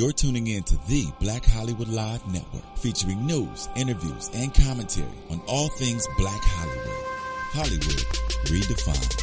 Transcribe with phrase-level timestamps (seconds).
[0.00, 5.42] You're tuning in to the Black Hollywood Live Network, featuring news, interviews, and commentary on
[5.46, 7.04] all things Black Hollywood.
[7.52, 8.00] Hollywood
[8.48, 9.20] redefined.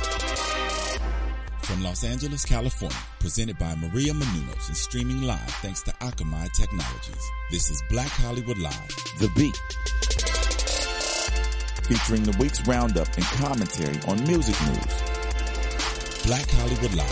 [1.65, 7.27] From Los Angeles, California, presented by Maria Menounos and streaming live thanks to Akamai Technologies.
[7.49, 8.87] This is Black Hollywood Live,
[9.17, 9.57] The Beat.
[11.87, 14.93] Featuring the week's roundup and commentary on music news.
[16.27, 17.09] Black Hollywood Live,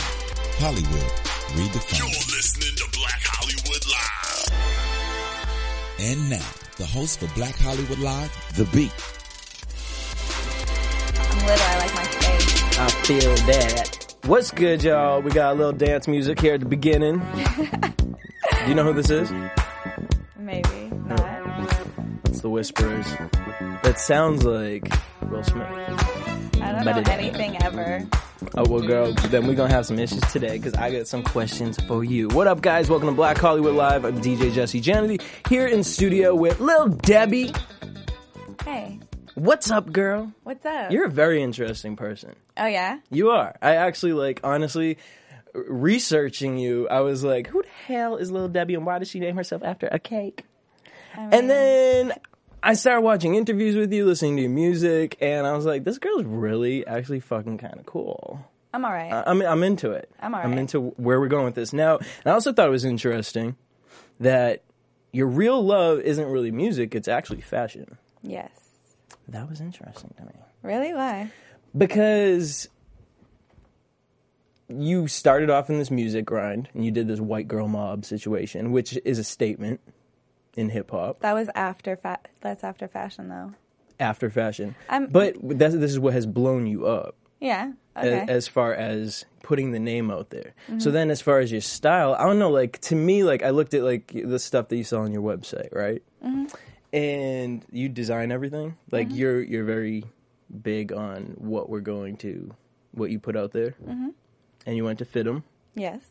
[0.59, 1.11] Hollywood
[1.57, 1.97] redefined.
[1.97, 2.74] You're listening
[5.99, 6.45] And now,
[6.77, 8.91] the host for Black Hollywood Live, The Beat.
[11.17, 11.65] I'm little.
[11.65, 12.77] I like my face.
[12.77, 14.15] I feel that.
[14.25, 15.21] What's good, y'all?
[15.21, 17.19] We got a little dance music here at the beginning.
[17.19, 19.31] Do you know who this is?
[20.37, 21.87] Maybe not.
[22.25, 23.07] It's the Whisperers.
[23.83, 24.91] That sounds like
[25.29, 26.34] Will Smith.
[26.65, 28.03] I don't But know it- anything ever.
[28.55, 31.79] Oh, well, girl, then we're gonna have some issues today because I got some questions
[31.83, 32.27] for you.
[32.29, 32.89] What up, guys?
[32.89, 34.03] Welcome to Black Hollywood Live.
[34.03, 37.53] I'm DJ Jesse Janedy here in studio with Lil Debbie.
[38.63, 38.99] Hey,
[39.35, 40.31] What's up, girl?
[40.43, 40.91] what's up?
[40.91, 42.35] You're a very interesting person.
[42.57, 42.99] oh yeah.
[43.11, 43.55] You are.
[43.61, 44.97] I actually like honestly
[45.53, 46.87] researching you.
[46.89, 49.61] I was like, who the hell is Lil Debbie and why does she name herself
[49.63, 50.45] after a cake?
[51.15, 52.13] I mean, And then
[52.65, 55.99] I started watching interviews with you, listening to your music, and I was like, this
[55.99, 58.43] girl's really actually fucking kind of cool.
[58.73, 59.13] I'm all right.
[59.25, 60.09] I'm I'm into it.
[60.19, 60.59] I'm all I'm right.
[60.59, 61.97] into where we're going with this now.
[61.97, 63.55] And I also thought it was interesting
[64.19, 64.63] that
[65.13, 67.97] your real love isn't really music; it's actually fashion.
[68.21, 68.49] yes.
[69.27, 70.33] That was interesting to me.
[70.61, 70.93] Really?
[70.93, 71.31] Why?
[71.77, 72.69] because
[74.67, 78.71] you started off in this music grind and you did this white girl mob situation,
[78.71, 79.79] which is a statement
[80.57, 83.53] in hip hop That was after fa- That's after fashion, though.
[83.99, 84.75] after fashion.
[84.89, 87.73] I'm- but that's, this is what has blown you up Yeah.
[87.97, 88.09] Okay.
[88.09, 88.29] Mm-hmm.
[88.29, 90.53] as far as putting the name out there.
[90.79, 92.49] So then, as far as your style, I don't know.
[92.51, 95.21] Like to me, like I looked at like the stuff that you saw on your
[95.21, 96.01] website, right?
[96.25, 96.45] Mm-hmm.
[96.93, 98.75] And you design everything.
[98.91, 100.03] Like you're you're very
[100.61, 102.53] big on what we're going to,
[102.91, 104.09] what you put out there, Mm-hmm.
[104.65, 105.43] and you went to fit them.
[105.75, 106.01] yes.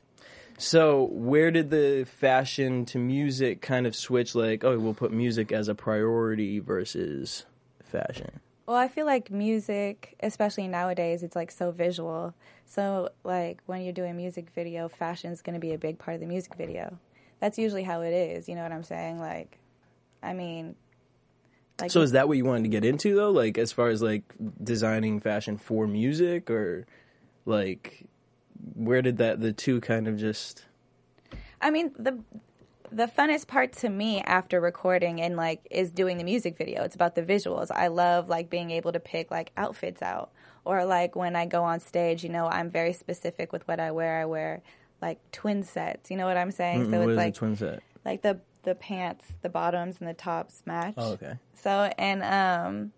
[0.59, 4.35] So where did the fashion to music kind of switch?
[4.35, 7.45] Like, oh, we'll put music as a priority versus
[7.83, 8.41] fashion.
[8.67, 12.35] Well, I feel like music, especially nowadays, it's like so visual.
[12.65, 16.15] So, like when you're doing a music video, fashion's going to be a big part
[16.15, 16.99] of the music video.
[17.41, 18.49] That's usually how it is.
[18.49, 19.21] You know what I'm saying?
[19.21, 19.59] Like,
[20.23, 20.77] I mean,
[21.81, 23.31] like So is that what you wanted to get into though?
[23.31, 24.23] Like as far as like
[24.63, 26.87] designing fashion for music or
[27.45, 28.07] like
[28.75, 30.65] where did that the two kind of just
[31.65, 32.19] I mean, the
[32.93, 36.85] the funnest part to me after recording and like is doing the music video.
[36.85, 37.71] It's about the visuals.
[37.71, 40.31] I love like being able to pick like outfits out
[40.65, 43.91] or like when I go on stage, you know, I'm very specific with what I
[43.91, 44.21] wear.
[44.21, 44.63] I wear
[45.01, 46.11] like twin sets.
[46.11, 46.91] You know what I'm saying?
[46.91, 47.83] so it's like a twin set?
[48.05, 50.95] like the the pants, the bottoms and the tops match.
[50.99, 51.39] Oh, okay.
[51.55, 52.93] So and um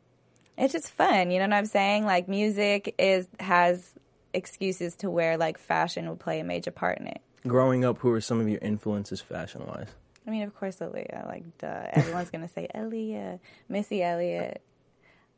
[0.59, 2.05] it's just fun, you know what I'm saying?
[2.05, 3.95] Like music is has
[4.37, 7.21] excuses to where like fashion will play a major part in it.
[7.47, 9.89] Growing up, who are some of your influences fashion wise?
[10.27, 11.27] I mean, of course, Aaliyah.
[11.27, 11.87] Like, duh.
[11.93, 13.39] Everyone's gonna say Aaliyah,
[13.69, 14.61] Missy Elliott.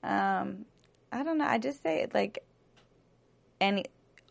[0.02, 0.64] Um,
[1.12, 1.46] I don't know.
[1.46, 2.44] I just say it like,
[3.60, 3.86] and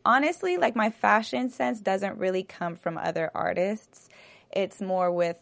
[0.06, 4.10] honestly, like my fashion sense doesn't really come from other artists.
[4.52, 5.38] It's more with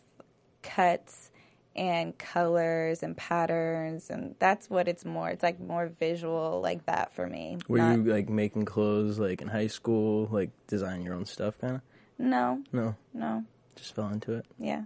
[0.62, 1.30] cuts
[1.76, 5.30] and colors and patterns, and that's what it's more.
[5.30, 7.58] It's like more visual, like that for me.
[7.68, 11.58] Were Not- you like making clothes like in high school, like design your own stuff
[11.60, 11.82] kind of?
[12.18, 13.44] No, No, no.
[13.76, 14.46] just fell into it.
[14.58, 14.84] Yeah.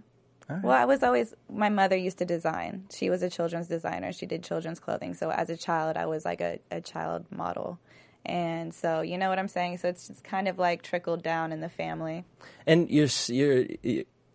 [0.48, 0.64] Right.
[0.64, 2.86] Well, I was always my mother used to design.
[2.92, 4.12] She was a children's designer.
[4.12, 5.14] She did children's clothing.
[5.14, 7.78] So as a child, I was like a, a child model.
[8.26, 9.78] And so, you know what I'm saying?
[9.78, 12.24] So it's just kind of like trickled down in the family.
[12.66, 13.64] And you're s- your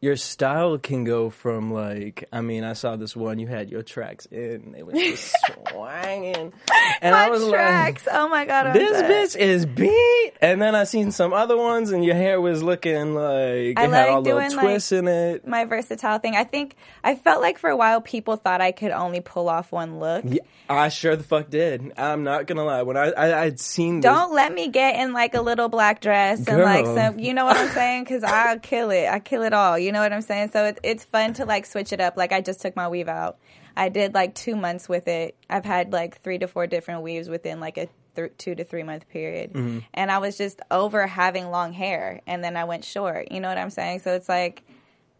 [0.05, 3.81] your style can go from like I mean I saw this one you had your
[3.81, 5.35] tracks in they was just
[5.71, 6.53] swanging
[7.01, 8.07] and My I was tracks.
[8.11, 8.67] oh my god.
[8.67, 9.09] I'm this dead.
[9.11, 13.15] bitch is beat and then I seen some other ones and your hair was looking
[13.15, 16.35] like I it had like all doing, twists in it My versatile thing.
[16.35, 19.71] I think I felt like for a while people thought I could only pull off
[19.71, 20.23] one look.
[20.27, 24.01] Yeah, I sure the fuck did I'm not gonna lie when I, I I'd seen
[24.01, 26.95] Don't let me get in like a little black dress and like Girl.
[26.95, 28.03] some, you know what I'm saying?
[28.03, 29.07] Because I'll kill it.
[29.07, 29.79] I kill it all.
[29.79, 30.51] You know what I'm saying?
[30.51, 32.17] So it, it's fun to like switch it up.
[32.17, 33.37] Like I just took my weave out.
[33.77, 35.35] I did like two months with it.
[35.49, 38.83] I've had like three to four different weaves within like a th- two to three
[38.83, 39.53] month period.
[39.53, 39.79] Mm-hmm.
[39.93, 43.31] And I was just over having long hair, and then I went short.
[43.31, 43.99] You know what I'm saying?
[43.99, 44.63] So it's like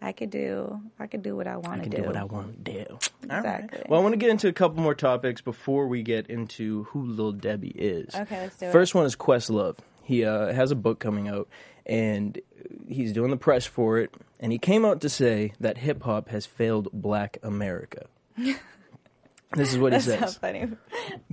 [0.02, 1.98] I could do I could do what I want to can do.
[1.98, 2.98] do what I want to do.
[3.28, 3.38] Right.
[3.40, 3.84] Exactly.
[3.90, 7.06] Well, I want to get into a couple more topics before we get into who
[7.06, 8.14] Lil Debbie is.
[8.16, 8.72] Okay, let's do it.
[8.72, 9.78] First one is Questlove.
[10.04, 11.50] He uh, has a book coming out,
[11.86, 12.40] and
[12.88, 14.14] he's doing the press for it.
[14.40, 18.08] And he came out to say that hip hop has failed Black America.
[18.38, 20.38] this is what he That's so says.
[20.38, 20.68] funny.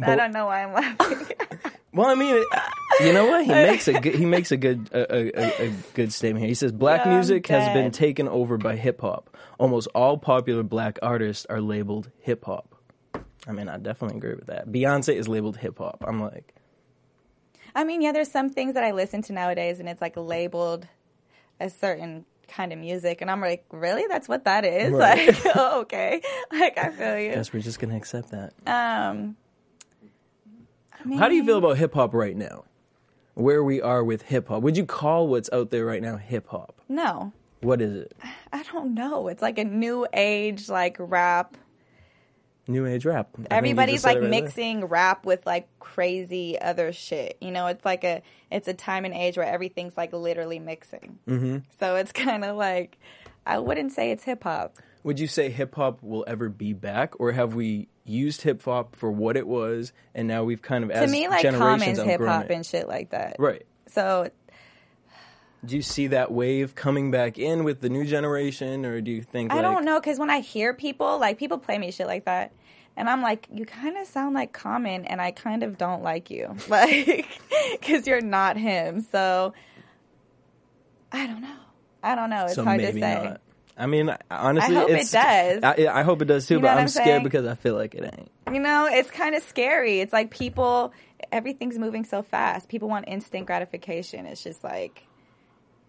[0.02, 1.26] I don't know why I'm laughing.
[1.94, 2.42] Well, I mean,
[3.02, 3.44] you know what?
[3.44, 6.48] He makes a good, he makes a good a, a, a, good statement here.
[6.48, 9.36] He says black I'm music has been taken over by hip hop.
[9.58, 12.74] Almost all popular black artists are labeled hip hop.
[13.46, 14.68] I mean, I definitely agree with that.
[14.68, 16.02] Beyonce is labeled hip hop.
[16.06, 16.54] I'm like,
[17.74, 20.86] I mean, yeah, there's some things that I listen to nowadays, and it's like labeled
[21.60, 24.04] a certain kind of music, and I'm like, really?
[24.08, 24.92] That's what that is?
[24.92, 25.28] Right.
[25.28, 26.20] Like, oh, okay.
[26.52, 27.32] Like, I feel you.
[27.34, 28.52] guess we're just gonna accept that.
[28.66, 29.36] Um,
[31.00, 32.64] I mean, How do you feel about hip hop right now?
[33.34, 34.62] Where we are with hip hop?
[34.62, 36.80] Would you call what's out there right now hip hop?
[36.88, 38.12] No, What is it?
[38.52, 39.28] I don't know.
[39.28, 41.56] It's like a new age, like rap.
[42.68, 43.28] New age rap.
[43.50, 44.42] I Everybody's like it right there.
[44.42, 47.36] mixing rap with like crazy other shit.
[47.40, 51.18] You know, it's like a it's a time and age where everything's like literally mixing.
[51.26, 51.58] Mm-hmm.
[51.80, 52.98] So it's kind of like
[53.46, 54.76] I wouldn't say it's hip hop.
[55.04, 58.94] Would you say hip hop will ever be back, or have we used hip hop
[58.94, 61.98] for what it was, and now we've kind of To as me, like generations Common's
[61.98, 63.36] hip hop and shit like that.
[63.40, 63.66] right?
[63.88, 64.30] So
[65.64, 69.22] Do you see that wave coming back in with the new generation, or do you
[69.22, 72.06] think I like, don't know because when I hear people, like people play me shit
[72.08, 72.52] like that,
[72.96, 76.30] and I'm like, you kind of sound like Common, and I kind of don't like
[76.30, 77.28] you, like,
[77.72, 79.02] because you're not him.
[79.12, 79.54] So
[81.12, 81.56] I don't know.
[82.02, 82.44] I don't know.
[82.46, 83.00] It's So hard to say.
[83.00, 83.40] not.
[83.76, 85.62] I mean, honestly, I hope it does.
[85.62, 87.74] I, I hope it does too, You know but I'm I'm scared because I feel
[87.74, 88.30] like it ain't.
[88.52, 90.00] You know, it's kind of scary.
[90.00, 90.92] It's like people,
[91.30, 92.68] everything's moving so fast.
[92.68, 94.26] People want instant gratification.
[94.26, 95.04] It's just like,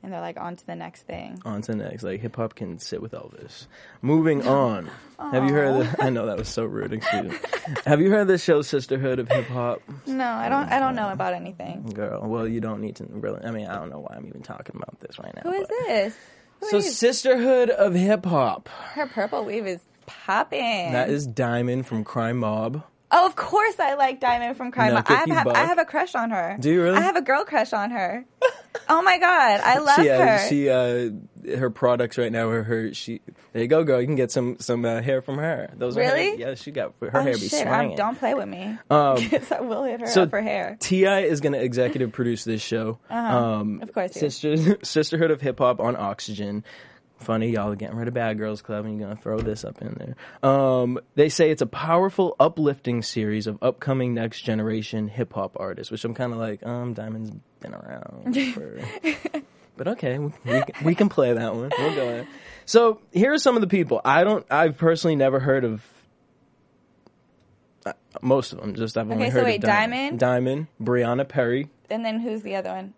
[0.03, 1.41] and they're like on to the next thing.
[1.45, 2.03] On to the next.
[2.03, 3.67] Like hip hop can sit with all this.
[4.01, 4.89] Moving on.
[5.31, 5.69] Have you heard?
[5.81, 6.93] Of the, I know that was so rude.
[6.93, 7.37] Excuse me.
[7.85, 9.81] Have you heard of the show Sisterhood of Hip Hop?
[10.05, 10.69] No, I don't.
[10.69, 11.83] I don't know about anything.
[11.93, 13.41] Girl, well, you don't need to really.
[13.43, 15.49] I mean, I don't know why I'm even talking about this right now.
[15.49, 16.15] Who is but- this?
[16.59, 18.67] Who So, is- Sisterhood of Hip Hop.
[18.69, 20.91] her purple weave is popping.
[20.91, 22.83] That is Diamond from Crime Mob.
[23.15, 24.93] Oh, of course I like Diamond from Crime.
[24.93, 25.05] Mob.
[25.07, 26.57] I have, have I have a crush on her.
[26.59, 26.97] Do you really?
[26.97, 28.25] I have a girl crush on her.
[28.89, 30.49] oh my god, I love she, uh, her.
[30.49, 32.93] she, uh, her products right now are her.
[32.93, 33.21] She,
[33.51, 33.99] there you go, girl.
[33.99, 35.69] You can get some some uh, hair from her.
[35.75, 36.39] Those are her- Really?
[36.39, 37.67] yeah, she got her oh hair be shit!
[37.97, 38.77] don't play with me.
[38.89, 39.17] Um,
[39.51, 40.77] I will hit her so up for hair.
[40.79, 41.21] T.I.
[41.21, 42.99] is going to executive produce this show.
[43.09, 44.37] Um, Of course he is.
[44.37, 46.63] Sister, Sisterhood of Hip Hop on Oxygen.
[47.23, 49.81] Funny, y'all are getting rid of Bad Girls Club, and you're gonna throw this up
[49.81, 49.93] in
[50.43, 50.49] there.
[50.49, 55.91] Um, they say it's a powerful, uplifting series of upcoming next generation hip hop artists,
[55.91, 58.79] which I'm kind of like, um, Diamond's been around for.
[59.77, 61.71] but okay, we, we, can- we can play that one.
[61.77, 62.27] We'll go ahead.
[62.65, 63.99] So here are some of the people.
[64.05, 64.45] I don't.
[64.51, 65.83] I've personally never heard of.
[67.85, 70.19] uh, Most of them, just I've only Okay, so heard wait, of Diamond.
[70.19, 70.19] Diamond?
[70.19, 71.69] Diamond, Brianna Perry.
[71.89, 72.93] And then who's the other one?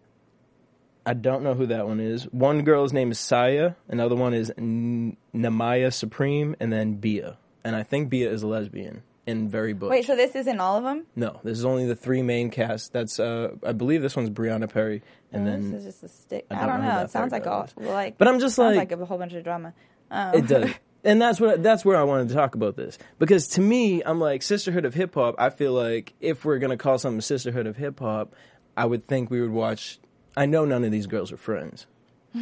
[1.05, 2.23] I don't know who that one is.
[2.31, 3.75] One girl's name is Siya.
[3.87, 7.37] Another one is N- Nyemiah Supreme, and then Bia.
[7.63, 9.89] And I think Bia is a lesbian and very butch.
[9.91, 11.05] Wait, so this isn't all of them?
[11.15, 12.93] no, this is only the three main cast.
[12.93, 16.45] That's uh, I believe this one's Brianna Perry, and this then is just a stick.
[16.51, 16.95] I don't know who know.
[16.97, 17.73] that It sounds third like all is.
[17.77, 18.17] like.
[18.17, 19.73] But I'm just sounds like- like a whole bunch of drama.
[20.11, 20.69] Um, it does.
[21.07, 24.19] And that's what that's where I wanted to talk about this because to me, I'm
[24.19, 25.35] like sisterhood of hip hop.
[25.37, 28.33] I feel like if we're gonna call something sisterhood of hip hop,
[28.75, 29.99] I would think we would watch.
[30.37, 31.87] I know none of these girls are friends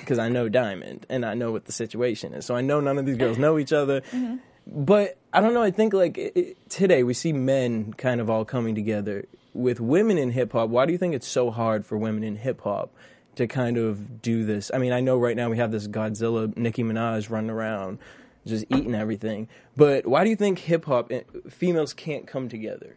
[0.00, 2.46] because I know Diamond and I know what the situation is.
[2.46, 4.00] So I know none of these girls know each other.
[4.02, 4.36] Mm-hmm.
[4.66, 5.62] But I don't know.
[5.62, 9.80] I think like it, it- today we see men kind of all coming together with
[9.80, 10.68] women in hip hop.
[10.70, 12.94] Why do you think it's so hard for women in hip hop
[13.34, 14.70] to kind of do this?
[14.72, 17.98] I mean, I know right now we have this Godzilla Nicki Minaj running around
[18.46, 19.48] just eating everything.
[19.76, 22.96] But why do you think hip hop eh, females can't come together?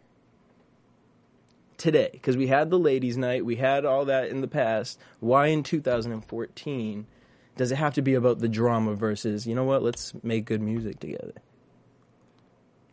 [1.78, 5.00] Today, because we had the ladies' night, we had all that in the past.
[5.20, 7.06] Why in 2014
[7.58, 10.62] does it have to be about the drama versus, you know what, let's make good
[10.62, 11.34] music together?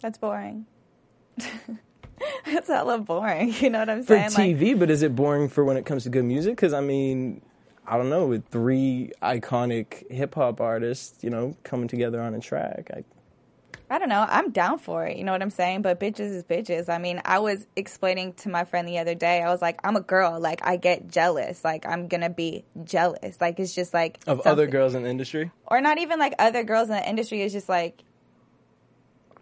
[0.01, 0.67] That's boring.
[2.45, 3.53] That's hella boring.
[3.61, 4.31] You know what I'm For saying?
[4.33, 6.57] Like, TV, but is it boring for when it comes to good music?
[6.57, 7.41] Because, I mean,
[7.87, 12.41] I don't know, with three iconic hip hop artists, you know, coming together on a
[12.41, 13.05] track, I,
[13.93, 14.25] I don't know.
[14.27, 15.19] I'm down for it.
[15.19, 15.83] You know what I'm saying?
[15.83, 16.89] But bitches is bitches.
[16.89, 19.43] I mean, I was explaining to my friend the other day.
[19.43, 20.41] I was like, I'm a girl.
[20.41, 21.63] Like, I get jealous.
[21.63, 23.39] Like, I'm gonna be jealous.
[23.39, 25.51] Like, it's just like of other girls in the industry.
[25.67, 27.43] or not even like other girls in the industry.
[27.43, 28.03] It's just like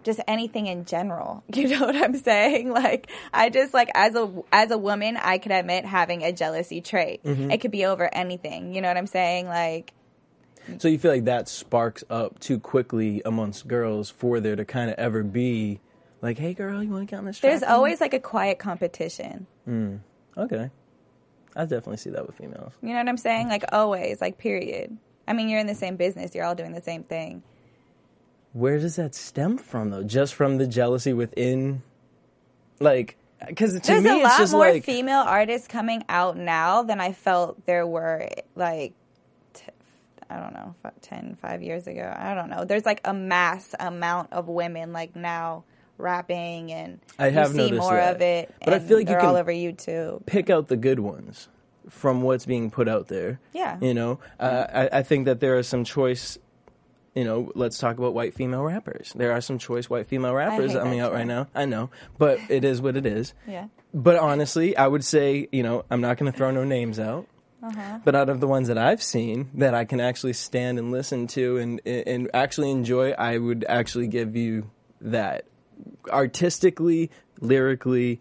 [0.03, 1.45] just anything in general.
[1.55, 2.73] You know what I'm saying?
[2.81, 6.81] Like, I just like as a as a woman, I could admit having a jealousy
[6.81, 7.23] trait.
[7.23, 7.53] Mm-hmm.
[7.53, 8.75] It could be over anything.
[8.75, 9.47] You know what I'm saying?
[9.47, 9.93] Like.
[10.79, 14.91] So you feel like that sparks up too quickly amongst girls for there to kind
[14.91, 15.81] of ever be
[16.23, 17.51] like, hey girl, you want to get on this track?
[17.51, 19.47] There's always like a quiet competition.
[19.69, 20.01] Mm.
[20.37, 20.71] Okay.
[21.57, 22.73] I definitely see that with females.
[22.83, 23.49] You know what I'm saying?
[23.49, 24.97] Like always, like period.
[25.27, 26.35] I mean, you're in the same business.
[26.35, 27.43] You're all doing the same thing.
[28.53, 30.03] Where does that stem from, though?
[30.03, 31.83] Just from the jealousy within,
[32.81, 36.37] like, because to There's me, a it's lot just more like female artists coming out
[36.37, 38.93] now than I felt there were like
[40.31, 42.15] I don't know, fi- 10, five years ago.
[42.17, 42.65] I don't know.
[42.65, 45.65] There's like a mass amount of women like now
[45.99, 48.17] rapping and I have you see more that.
[48.17, 48.55] of it.
[48.65, 50.25] But I feel like you they're all can- over YouTube.
[50.27, 51.49] pick out the good ones
[51.89, 53.41] from what's being put out there.
[53.53, 53.79] Yeah.
[53.81, 56.39] You know, uh, I, I think that there are some choice.
[57.15, 59.13] You know, let's talk about white female rappers.
[59.17, 61.49] There are some choice white female rappers coming out right now.
[61.57, 63.35] I know, but it is what it is.
[63.49, 63.67] Yeah.
[63.93, 67.27] But honestly, I would say, you know, I'm not going to throw no names out.
[67.63, 67.99] Uh-huh.
[68.05, 71.27] But out of the ones that I've seen that I can actually stand and listen
[71.29, 74.71] to and and actually enjoy, I would actually give you
[75.03, 75.45] that
[76.11, 78.21] artistically, lyrically,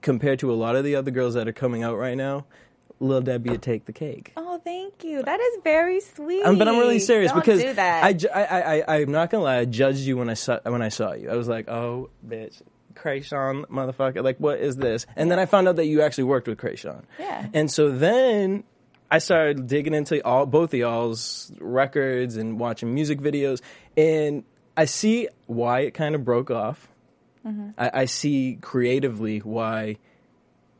[0.00, 2.46] compared to a lot of the other girls that are coming out right now.
[3.00, 4.32] Lil Debbie would take the cake.
[4.36, 5.22] Oh, thank you.
[5.24, 6.44] That is very sweet.
[6.44, 7.74] Um, but I'm really serious Don't because do.
[7.76, 9.58] I, ju- I, I, I'm not gonna lie.
[9.58, 11.28] I judged you when I saw when I saw you.
[11.28, 12.62] I was like, oh, bitch,
[12.94, 14.22] Kreayshawn, motherfucker.
[14.22, 15.06] Like, what is this?
[15.16, 17.04] And then I found out that you actually worked with Kreayshawn.
[17.18, 17.46] Yeah.
[17.52, 18.64] And so then
[19.10, 23.60] I started digging into all both of y'all's records and watching music videos,
[23.96, 24.44] and
[24.76, 26.88] I see why it kind of broke off.
[27.46, 27.70] Mm-hmm.
[27.76, 29.98] I, I see creatively why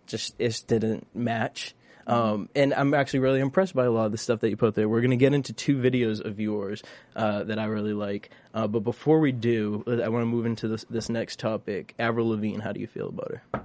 [0.06, 1.74] just it didn't match.
[2.06, 4.74] Um, and I'm actually really impressed by a lot of the stuff that you put
[4.74, 4.88] there.
[4.88, 6.82] We're going to get into two videos of yours
[7.16, 8.30] uh, that I really like.
[8.54, 11.94] Uh, but before we do, I want to move into this, this next topic.
[11.98, 13.64] Avril Lavigne, how do you feel about her?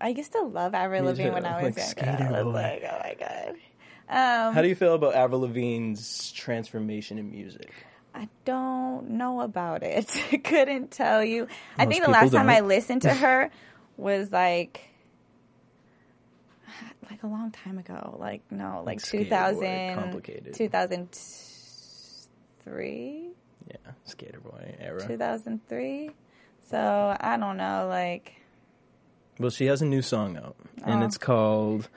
[0.00, 2.24] I used to love Avril Lavigne when I was Like younger.
[2.34, 2.52] I was boy.
[2.52, 3.54] like, oh my god.
[4.08, 7.72] Um, How do you feel about Avril Lavigne's transformation in music?
[8.12, 10.08] I don't know about it.
[10.44, 11.46] Couldn't tell you.
[11.78, 13.50] I think the last time I listened to her
[13.96, 14.82] was like
[17.10, 18.16] like a long time ago.
[18.18, 20.54] Like no, like Skater 2000 complicated.
[20.54, 23.28] 2003,
[23.68, 25.06] Yeah, Skater Boy era.
[25.06, 26.10] 2003.
[26.68, 28.32] So, I don't know like
[29.38, 31.06] Well, she has a new song out, and Oh.
[31.06, 31.88] it's called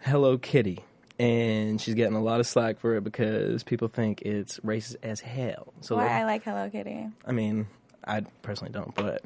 [0.00, 0.80] Hello Kitty.
[1.18, 5.20] And she's getting a lot of slack for it because people think it's racist as
[5.20, 5.72] hell.
[5.80, 7.06] So, why I like Hello Kitty.
[7.24, 7.68] I mean,
[8.04, 9.22] I personally don't, but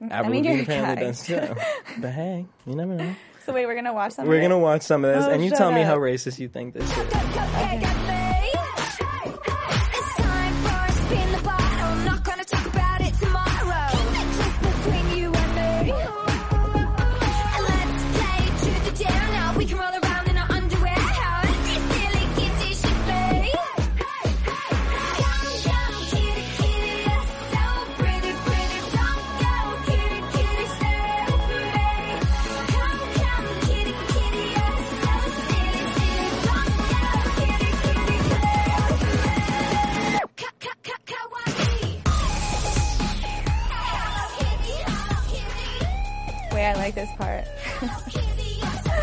[0.00, 1.40] mm, I Avril mean, you're apparently does too.
[1.98, 3.14] but hey, you never know.
[3.44, 4.28] So wait, we're going to watch something.
[4.30, 6.48] We're gonna watch some of this, Oh, and you shut tell me how racist you
[6.48, 8.19] think this is.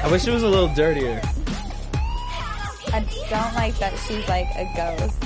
[0.07, 1.19] I wish it was a little dirtier.
[2.93, 5.21] I don't like that she's like a ghost.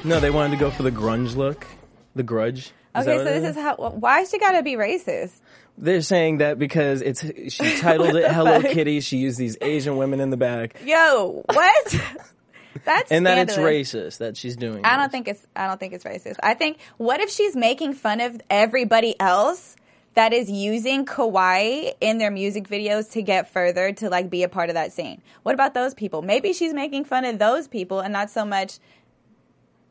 [0.04, 1.66] No, they wanted to go for the grunge look,
[2.14, 2.72] the grudge.
[2.96, 3.76] Is Okay, so this is how.
[3.76, 5.32] Why she gotta be racist?
[5.76, 8.70] They're saying that because it's she titled it "Hello fuck?
[8.70, 11.94] Kitty." She used these Asian women in the back, Yo, what?
[12.84, 14.84] That's and that it's racist that she's doing.
[14.84, 15.12] I don't this.
[15.12, 15.46] think it's.
[15.54, 16.36] I don't think it's racist.
[16.42, 16.78] I think.
[16.96, 19.76] What if she's making fun of everybody else
[20.14, 24.48] that is using kawaii in their music videos to get further to like be a
[24.48, 25.20] part of that scene?
[25.42, 26.22] What about those people?
[26.22, 28.78] Maybe she's making fun of those people and not so much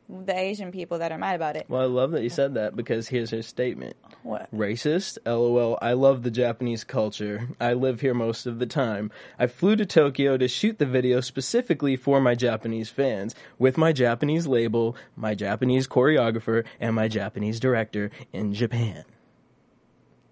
[0.10, 1.65] the Asian people that are mad about it.
[1.68, 3.96] Well, I love that you said that because here's her statement.
[4.22, 4.53] What?
[4.53, 5.18] Racist?
[5.25, 5.77] LOL.
[5.82, 7.50] I love the Japanese culture.
[7.60, 9.12] I live here most of the time.
[9.39, 13.92] I flew to Tokyo to shoot the video specifically for my Japanese fans with my
[13.92, 19.06] Japanese label, my Japanese choreographer, and my Japanese director in Japan.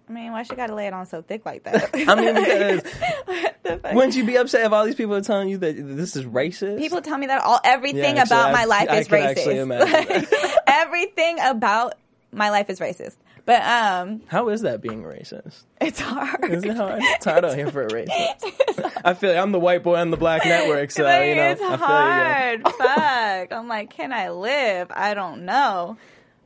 [0.08, 1.90] I mean, why she gotta lay it on so thick like that?
[1.94, 2.82] I mean, because
[3.62, 3.94] The fuck?
[3.94, 6.78] wouldn't you be upset if all these people are telling you that this is racist?
[6.78, 9.22] People tell me that all everything Yeah, actually, about I- my life I is can
[9.22, 9.62] actually racist.
[9.62, 11.94] imagine Like, everything about
[12.32, 13.16] my life is racist.
[13.44, 15.62] But um, How is that being racist?
[15.80, 16.44] it's hard.
[16.44, 17.00] Is it hard?
[17.02, 18.92] It's hard out here for a racist.
[19.04, 21.50] I feel like I'm the white boy on the black network, so Like, you know,
[21.50, 22.68] it's I feel hard.
[22.68, 23.52] Fuck.
[23.52, 24.88] I'm like, can I live?
[24.92, 25.96] I don't know.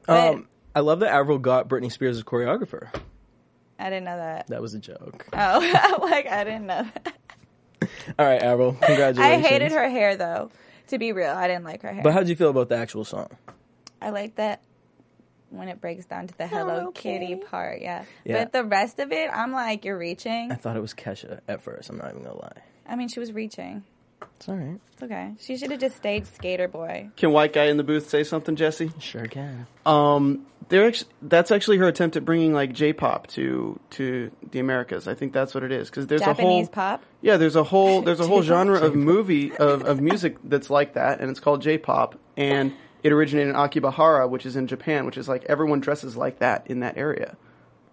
[0.07, 2.89] But Um, I love that Avril got Britney Spears' as choreographer.
[3.79, 4.47] I didn't know that.
[4.49, 5.27] That was a joke.
[5.35, 7.17] Oh, like I didn't know that.
[8.19, 9.47] All right, Avril, Congratulations.
[9.47, 10.51] I hated her hair though.
[10.89, 12.03] To be real, I didn't like her hair.
[12.03, 13.29] But how did you feel about the actual song?
[14.01, 14.63] I like that
[15.51, 17.41] when it breaks down to the oh, Hello, Hello Kitty Kitty.
[17.43, 17.81] part.
[17.81, 18.05] Yeah.
[18.25, 18.45] Yeah.
[18.45, 20.53] But the rest of it, I'm like, you're reaching.
[20.53, 21.91] I thought it was Kesha at first.
[21.91, 22.63] I'm not even gonna lie.
[22.89, 23.85] I mean, she was reaching.
[24.37, 24.79] It's all right.
[24.93, 25.35] It's okay.
[25.39, 27.11] She should have just stayed skater boy.
[27.17, 28.91] Can white guy in the booth say something, Jesse?
[28.99, 29.67] Sure can.
[29.85, 35.07] Um, they're actually, that's actually her attempt at bringing like J-pop to to the Americas.
[35.07, 37.05] I think that's what it is because there's Japanese a whole pop.
[37.23, 40.95] yeah, there's a whole there's a whole genre of movie of, of music that's like
[40.95, 45.17] that, and it's called J-pop, and it originated in Akibahara, which is in Japan, which
[45.17, 47.37] is like everyone dresses like that in that area.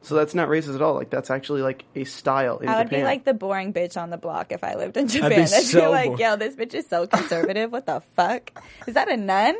[0.03, 0.95] So that's not racist at all.
[0.95, 2.99] Like that's actually like a style in I would Japan.
[2.99, 5.31] be like the boring bitch on the block if I lived in Japan.
[5.31, 6.19] I'd be, so like, bored.
[6.19, 7.71] yo, this bitch is so conservative.
[7.71, 8.61] what the fuck?
[8.85, 9.55] Is that a nun?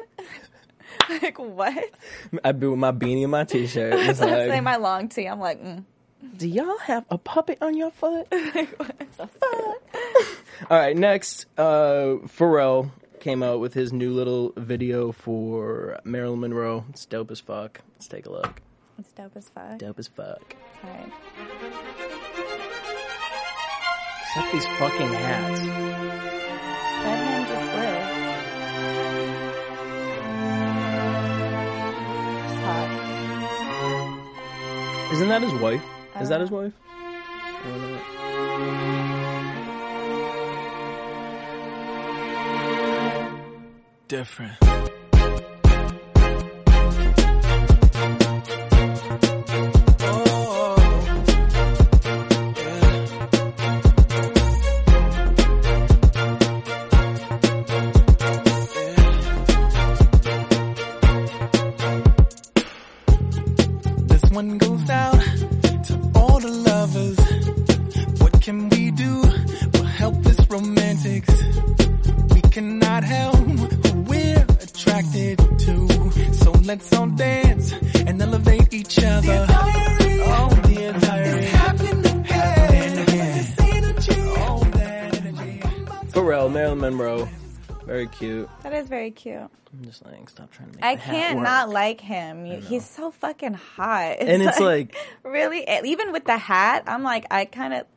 [1.10, 1.92] like what?
[2.44, 3.94] I'd be with my beanie and my t-shirt.
[4.00, 5.28] It's So I'm like, saying my long tee.
[5.28, 5.86] I'm like, mm.
[6.38, 8.28] Do y'all have a puppet on your foot?
[8.32, 10.72] Like, what the fuck?
[10.72, 16.86] all right, next, uh, Pharrell came out with his new little video for Marilyn Monroe.
[16.90, 17.82] It's dope as fuck.
[17.96, 18.62] Let's take a look.
[19.00, 19.78] It's dope as fuck.
[19.80, 20.56] Dope as fuck.
[20.84, 21.12] Alright.
[24.28, 25.62] Except these fucking hats.
[27.04, 28.04] Let him just live.
[32.50, 32.90] Just hot.
[35.14, 35.84] Isn't that his wife?
[36.20, 36.74] Is that Uh, his wife?
[37.66, 39.04] I don't know.
[44.08, 44.73] Different.
[72.54, 76.34] Cannot help who we're attracted to.
[76.34, 79.48] So let's all dance and elevate each other.
[79.50, 81.46] Oh, dear diary.
[81.46, 83.06] Happening again.
[83.06, 84.14] That energy.
[86.12, 87.28] Pharrell, Marilyn Monroe.
[87.86, 88.48] Very cute.
[88.62, 89.36] That is very cute.
[89.40, 91.44] I'm just like, stop trying to make I the hat can't work.
[91.46, 92.46] not like him.
[92.46, 94.18] You- He's so fucking hot.
[94.20, 97.88] And it's like- really, e, even with the hat, I'm like, I kind of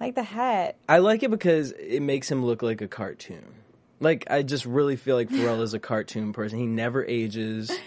[0.00, 0.76] like the hat.
[0.88, 3.44] I like it because it makes him look like a cartoon.
[4.02, 6.58] Like I just really feel like Pharrell is a cartoon person.
[6.58, 7.70] He never ages.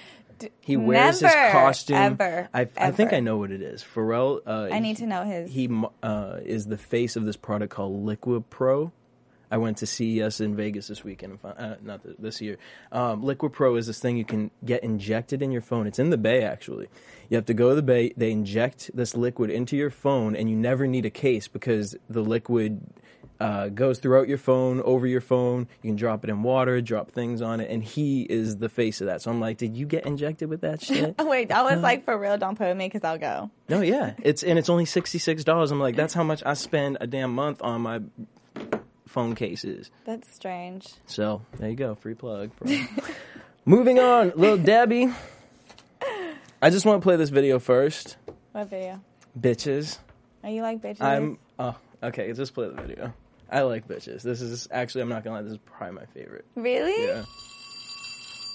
[0.60, 1.95] He wears his costume.
[1.95, 3.15] ever, I, I think ever.
[3.15, 3.82] I know what it is.
[3.82, 4.41] Pharrell.
[4.45, 5.49] Uh, I need to know his.
[5.49, 5.69] He
[6.04, 8.91] uh, is the face of this product called Liquid Pro.
[9.49, 11.32] I went to CES in Vegas this weekend.
[11.32, 12.58] and found- Uh, not th- this year.
[12.91, 15.88] Um, Liquid Pro is this thing you can get injected in your phone.
[15.88, 16.89] It's in the Bay actually.
[17.30, 18.12] You have to go to the Bay.
[18.17, 22.21] They inject this liquid into your phone, and you never need a case because the
[22.21, 22.82] liquid
[23.39, 25.67] uh, goes throughout your phone, over your phone.
[25.82, 29.02] You can drop it in water, drop things on it, and he is the face
[29.02, 29.21] of that.
[29.21, 31.15] So I'm like, did you get injected with that shit?
[31.19, 33.52] Oh, wait, I was like, for real, don't put me because I'll go.
[33.69, 35.71] No, yeah, it's and it's only sixty six dollars.
[35.71, 38.02] I'm like, that's how much I spend a damn month on my
[39.08, 39.91] phone cases.
[40.06, 40.88] That's strange.
[41.06, 42.52] So there you go, free plug.
[43.65, 45.10] Moving on, little Debbie.
[46.62, 48.17] I just want to play this video first,
[48.52, 49.02] What video?
[49.39, 49.98] bitches.
[50.43, 51.02] Are you like bitches?
[51.02, 53.13] I'm oh okay, just play the video.
[53.50, 54.22] I like bitches.
[54.22, 56.46] This is actually, I'm not gonna lie, this is probably my favorite.
[56.56, 57.08] really.
[57.08, 57.24] Yeah.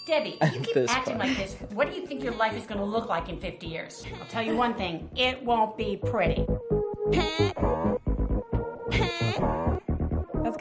[0.07, 1.29] Debbie, you keep This acting part.
[1.29, 1.55] like this.
[1.73, 4.05] What do you think your life is going to look like in 50 years?
[4.19, 6.47] I'll tell you one thing it won't be pretty.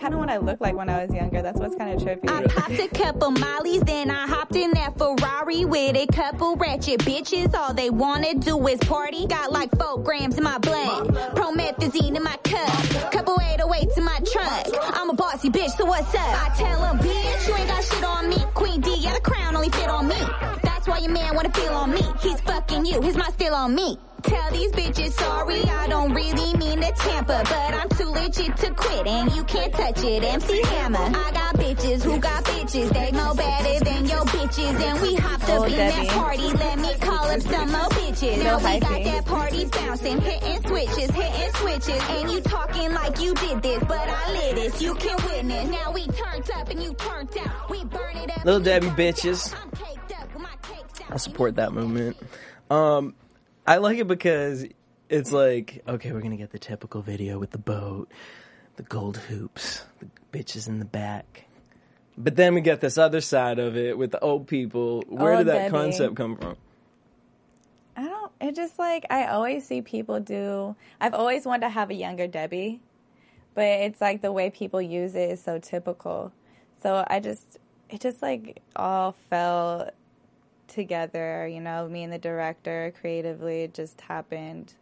[0.09, 1.43] Kind of what I looked like when I was younger.
[1.43, 2.27] That's what's kind of trippy.
[2.31, 7.01] I popped a couple mollies, then I hopped in that Ferrari with a couple ratchet
[7.01, 7.53] bitches.
[7.53, 9.27] All they wanna do is party.
[9.27, 14.19] Got like four grams in my blood, promethazine in my cup, couple 808s in my
[14.33, 14.75] trunk.
[14.95, 16.21] I'm a bossy bitch, so what's up?
[16.21, 18.37] I tell 'em, bitch, you ain't got shit on me.
[18.55, 20.17] Queen D, yeah, the crown only fit on me.
[20.63, 22.01] That's why your man wanna feel on me.
[22.21, 23.99] He's fucking you, his mind still on me.
[24.23, 28.73] Tell these bitches sorry, I don't really mean to tamper, but I'm too legit to
[28.73, 30.23] quit, and you can't touch it.
[30.23, 35.01] MC Hammer, I got bitches who got bitches, they more better than your bitches, and
[35.01, 36.05] we hopped up Oh, in Debbie.
[36.07, 36.47] that party.
[36.49, 38.43] Let me call up some more bitches.
[38.43, 43.33] Now we got that party bouncing, hitting switches, hitting switches, and you talking like you
[43.35, 44.81] did this, but I lit this.
[44.81, 45.69] You can witness.
[45.69, 47.69] Now we turned up and you turned out.
[47.69, 48.43] We burn it up.
[48.45, 49.53] Little Debbie bitches.
[49.61, 51.11] I'm caked up with my cakes out.
[51.13, 52.17] I support that movement.
[52.69, 53.15] Um,
[53.69, 54.65] I like it because
[55.09, 58.11] it's like, okay, we're gonna get the typical video with the boat,
[58.77, 61.45] the gold hoops, the bitches in the back.
[62.17, 65.03] But then we get this other side of it with the old people.
[65.07, 66.57] Where Oh, did that concept come from?
[67.95, 68.31] I don't.
[68.41, 70.75] It just like I always see people do.
[70.99, 72.81] I've always wanted to have a younger Debbie,
[73.53, 76.33] but it's like the way people use it is so typical.
[76.81, 77.59] So I just,
[77.91, 79.91] it just like all fell
[80.69, 81.47] together.
[81.47, 84.73] You know, me and the director creatively it just happened.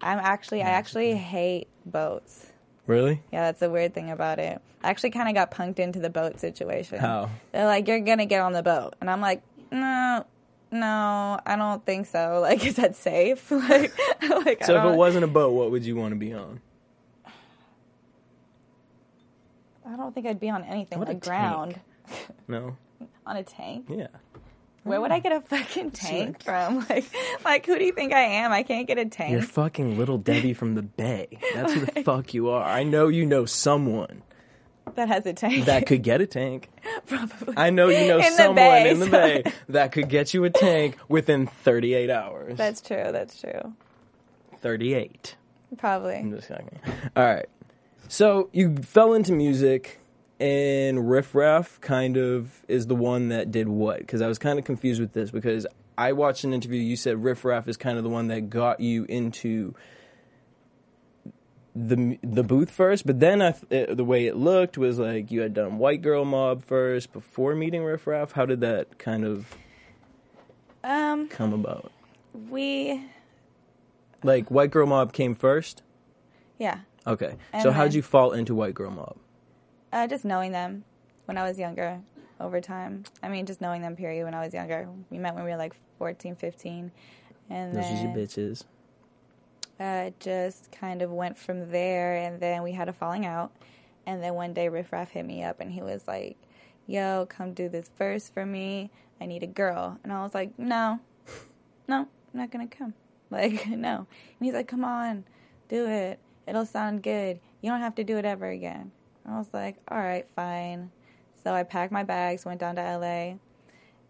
[0.00, 2.52] I'm actually, I actually hate boats.
[2.86, 3.22] Really?
[3.32, 4.60] Yeah, that's the weird thing about it.
[4.82, 6.98] I actually kind of got punked into the boat situation.
[6.98, 7.30] How?
[7.52, 9.40] They're like, "You're gonna get on the boat," and I'm like,
[9.72, 10.26] "No,
[10.70, 12.40] no, I don't think so.
[12.42, 13.50] Like, is that safe?
[13.50, 13.96] like,
[14.44, 16.60] like So if it wasn't a boat, what would you want to be on?
[19.86, 21.80] I don't think I'd be on anything What a like ground.
[22.48, 22.76] No.
[23.24, 23.86] on a tank.
[23.88, 24.08] Yeah.
[24.84, 26.86] Where would I get a fucking tank from?
[26.88, 27.04] Like,
[27.44, 28.52] like who do you think I am?
[28.52, 29.32] I can't get a tank.
[29.32, 31.26] You're fucking little Debbie from the Bay.
[31.54, 32.62] That's who the fuck you are.
[32.62, 34.22] I know you know someone
[34.94, 35.64] that has a tank.
[35.64, 36.68] that could get a tank.
[37.06, 37.54] probably.
[37.56, 40.44] I know you know In someone Bay, in the so- Bay that could get you
[40.44, 42.56] a tank within 38 hours.
[42.58, 43.08] That's true.
[43.10, 43.74] That's true.
[44.60, 45.36] 38.
[45.78, 46.16] Probably.
[46.16, 46.78] I'm just kidding.
[47.16, 47.46] All right.
[48.08, 49.98] So you fell into music,
[50.40, 53.98] and Riff Raff kind of is the one that did what?
[53.98, 55.66] Because I was kind of confused with this because
[55.96, 56.80] I watched an interview.
[56.80, 59.74] You said Riff Raff is kind of the one that got you into
[61.76, 65.40] the the booth first, but then I, uh, the way it looked was like you
[65.40, 68.32] had done White Girl Mob first before meeting Riff Raff.
[68.32, 69.56] How did that kind of
[70.84, 71.90] Um, come about?
[72.50, 73.00] we,
[74.22, 75.82] Like White Girl Mob came first.
[76.58, 79.16] yeah, Okay, And so how'd you fall into White Girl Mob?
[79.94, 80.84] Uh, just knowing them
[81.24, 82.00] when I was younger
[82.40, 83.04] over time.
[83.22, 84.88] I mean, just knowing them, period, when I was younger.
[85.08, 86.90] We met when we were like 14, 15.
[87.48, 88.64] And Those are your bitches.
[89.80, 92.16] uh, just kind of went from there.
[92.16, 93.52] And then we had a falling out.
[94.06, 96.36] And then one day Riff Raff hit me up and he was like,
[96.86, 98.90] yo, come do this verse for me.
[99.20, 99.98] I need a girl.
[100.02, 101.00] And I was like, no,
[101.88, 102.94] no, I'm not going to come.
[103.30, 103.96] Like, no.
[103.96, 104.06] And
[104.42, 105.24] he's like, come on,
[105.68, 106.20] do it.
[106.46, 107.40] It'll sound good.
[107.62, 108.92] You don't have to do it ever again.
[109.26, 110.90] I was like, all right, fine.
[111.42, 113.34] So I packed my bags, went down to LA,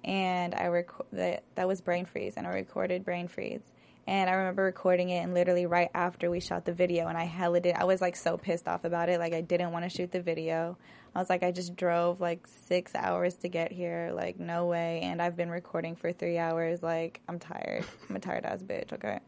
[0.05, 3.63] and I rec- that that was Brain Freeze, and I recorded Brain Freeze.
[4.07, 7.25] And I remember recording it, and literally right after we shot the video, and I
[7.25, 7.75] hella did.
[7.75, 9.19] I was like so pissed off about it.
[9.19, 10.77] Like I didn't want to shoot the video.
[11.15, 14.13] I was like, I just drove like six hours to get here.
[14.15, 15.01] Like no way.
[15.03, 16.83] And I've been recording for three hours.
[16.83, 17.85] Like I'm tired.
[18.09, 18.93] I'm a tired ass bitch.
[18.93, 19.21] Okay.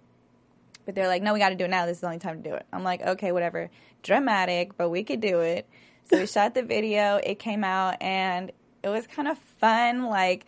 [0.87, 1.85] But they're like, no, we got to do it now.
[1.85, 2.65] This is the only time to do it.
[2.73, 3.71] I'm like, okay, whatever.
[4.03, 5.69] Dramatic, but we could do it.
[6.09, 7.17] So we shot the video.
[7.17, 10.07] It came out, and it was kind of fun.
[10.07, 10.47] Like,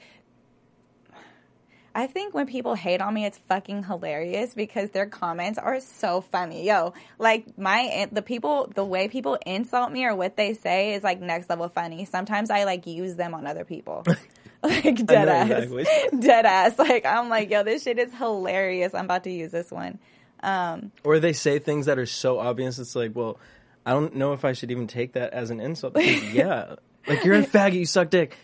[1.98, 6.20] I think when people hate on me, it's fucking hilarious because their comments are so
[6.20, 6.64] funny.
[6.64, 11.02] Yo, like my the people, the way people insult me or what they say is
[11.02, 12.04] like next level funny.
[12.04, 14.04] Sometimes I like use them on other people.
[14.62, 15.86] like dead ass, exactly.
[16.20, 16.78] dead ass.
[16.78, 18.94] Like I'm like, yo, this shit is hilarious.
[18.94, 19.98] I'm about to use this one.
[20.42, 22.78] Um, Or they say things that are so obvious.
[22.78, 23.38] It's like, well,
[23.84, 25.94] I don't know if I should even take that as an insult.
[25.94, 28.36] Because, yeah, like you're a faggot, you suck dick.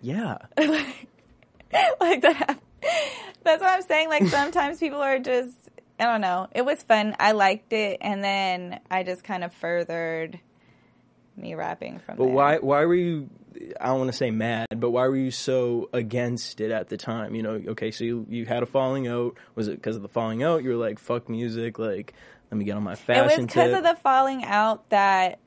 [0.00, 2.58] Yeah, like that.
[3.44, 4.08] That's what I'm saying.
[4.08, 5.54] Like sometimes people are just,
[5.98, 6.48] I don't know.
[6.52, 7.14] It was fun.
[7.20, 10.40] I liked it, and then I just kind of furthered
[11.36, 12.32] me rapping from but there.
[12.34, 12.58] why?
[12.58, 13.28] Why were you?
[13.80, 16.96] I don't want to say mad, but why were you so against it at the
[16.96, 17.34] time?
[17.34, 19.36] You know, okay, so you you had a falling out.
[19.54, 20.62] Was it because of the falling out?
[20.62, 21.78] You were like, fuck music.
[21.78, 22.14] Like,
[22.50, 23.22] let me get on my fashion.
[23.24, 25.38] It was because of the falling out that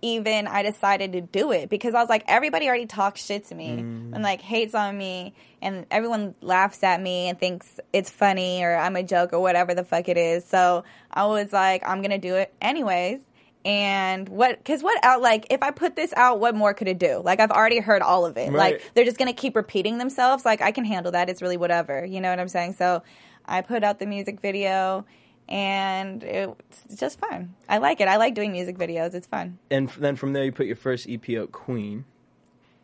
[0.00, 3.54] even I decided to do it because I was like, everybody already talks shit to
[3.56, 4.14] me Mm.
[4.14, 8.76] and like hates on me, and everyone laughs at me and thinks it's funny or
[8.76, 10.44] I'm a joke or whatever the fuck it is.
[10.44, 13.18] So I was like, I'm gonna do it anyways.
[13.64, 14.56] And what?
[14.58, 15.20] Because what out?
[15.20, 17.20] Like, if I put this out, what more could it do?
[17.24, 18.50] Like, I've already heard all of it.
[18.52, 18.74] Right.
[18.74, 20.44] Like, they're just gonna keep repeating themselves.
[20.44, 21.28] Like, I can handle that.
[21.28, 22.04] It's really whatever.
[22.04, 22.74] You know what I'm saying?
[22.74, 23.02] So,
[23.44, 25.04] I put out the music video,
[25.48, 27.54] and it's just fun.
[27.68, 28.08] I like it.
[28.08, 29.14] I like doing music videos.
[29.14, 29.58] It's fun.
[29.70, 32.04] and f- then from there, you put your first EP out, Queen.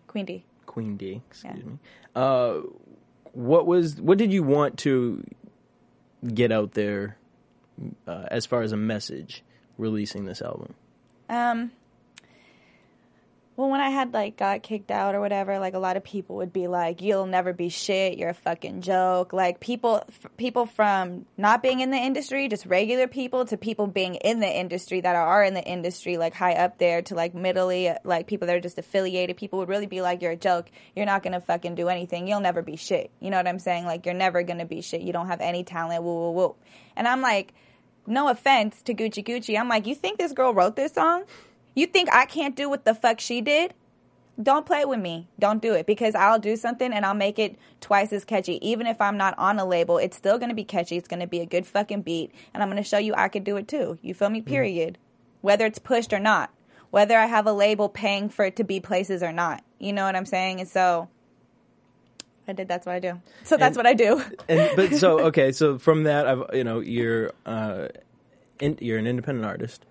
[0.08, 0.44] Queen D.
[0.66, 1.62] Queen D, excuse Yeah.
[1.64, 1.78] me.
[2.16, 2.60] Uh,
[3.32, 5.22] what was what did you want to
[6.32, 7.16] get out there
[8.06, 9.42] uh, as far as a message
[9.78, 10.74] releasing this album?
[11.28, 11.72] Um.
[13.56, 16.36] Well, when I had like got kicked out or whatever, like a lot of people
[16.36, 18.18] would be like, "You'll never be shit.
[18.18, 22.66] You're a fucking joke." Like people, f- people from not being in the industry, just
[22.66, 26.54] regular people, to people being in the industry that are in the industry, like high
[26.54, 29.36] up there, to like middly, like people that are just affiliated.
[29.36, 30.68] People would really be like, "You're a joke.
[30.96, 32.26] You're not gonna fucking do anything.
[32.26, 33.84] You'll never be shit." You know what I'm saying?
[33.84, 35.02] Like you're never gonna be shit.
[35.02, 36.02] You don't have any talent.
[36.02, 36.56] Woo woo woo.
[36.96, 37.54] And I'm like,
[38.06, 39.58] no offense to Gucci Gucci.
[39.58, 41.24] I'm like, you think this girl wrote this song?
[41.74, 43.74] You think I can't do what the fuck she did?
[44.42, 45.28] Don't play with me.
[45.38, 48.58] Don't do it because I'll do something and I'll make it twice as catchy.
[48.68, 50.96] Even if I'm not on a label, it's still going to be catchy.
[50.96, 52.32] It's going to be a good fucking beat.
[52.52, 53.98] And I'm going to show you I could do it too.
[54.02, 54.40] You feel me?
[54.40, 54.50] Mm-hmm.
[54.50, 54.98] Period.
[55.40, 56.50] Whether it's pushed or not.
[56.90, 59.62] Whether I have a label paying for it to be places or not.
[59.78, 60.60] You know what I'm saying?
[60.60, 61.08] And so
[62.46, 62.68] I did.
[62.68, 63.20] That's what I do.
[63.44, 64.22] So that's And- what I do.
[64.48, 67.88] And but so okay, so from that, I've you know you're uh,
[68.60, 69.86] in, you're an independent artist.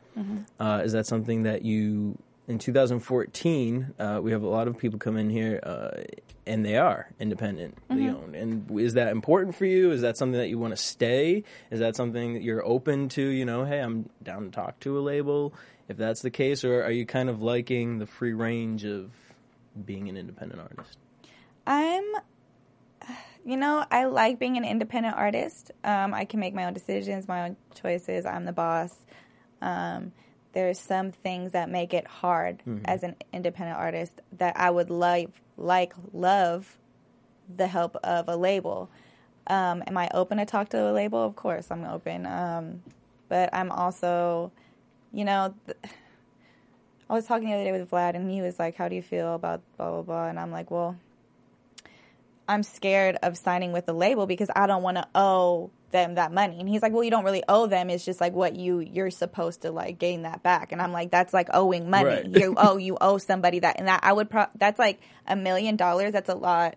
[0.60, 3.94] Uh, is that something that you in 2014?
[3.98, 6.02] Uh, we have a lot of people come in here, uh,
[6.46, 8.36] and they are independently owned.
[8.36, 9.92] And is that important for you?
[9.92, 11.44] Is that something that you want to stay?
[11.72, 13.22] Is that something that you're open to?
[13.24, 15.54] You know, hey, I'm down to talk to a label
[15.90, 19.12] if that's the case, or are you kind of liking the free range of
[19.86, 20.98] being an independent artist?
[21.66, 22.04] I'm,
[23.46, 25.72] you know, I like being an independent artist.
[25.84, 28.26] Um, I can make my own decisions, my own choices.
[28.26, 28.94] I'm the boss.
[29.62, 30.12] Um,
[30.54, 35.30] there's some things that make it hard as an independent artist that I would like,
[35.58, 36.78] like, love
[37.54, 38.90] the help of a label.
[39.48, 41.24] Um, am I open to talk to a label?
[41.24, 42.26] Of course, I'm open.
[42.26, 42.84] Um,
[43.30, 44.52] but I'm also,
[45.12, 45.78] you know, th-
[47.10, 49.02] I was talking the other day with Vlad, and he was like, "How do you
[49.02, 50.96] feel about blah blah blah?" And I'm like, "Well,
[52.48, 56.32] I'm scared of signing with the label because I don't want to owe them that
[56.32, 57.90] money." And he's like, "Well, you don't really owe them.
[57.90, 61.12] It's just like what you you're supposed to like gain that back." And I'm like,
[61.12, 62.06] "That's like owing money.
[62.06, 62.26] Right.
[62.28, 65.76] You owe you owe somebody that, and that I would pro- that's like a million
[65.76, 66.12] dollars.
[66.14, 66.76] That's a lot."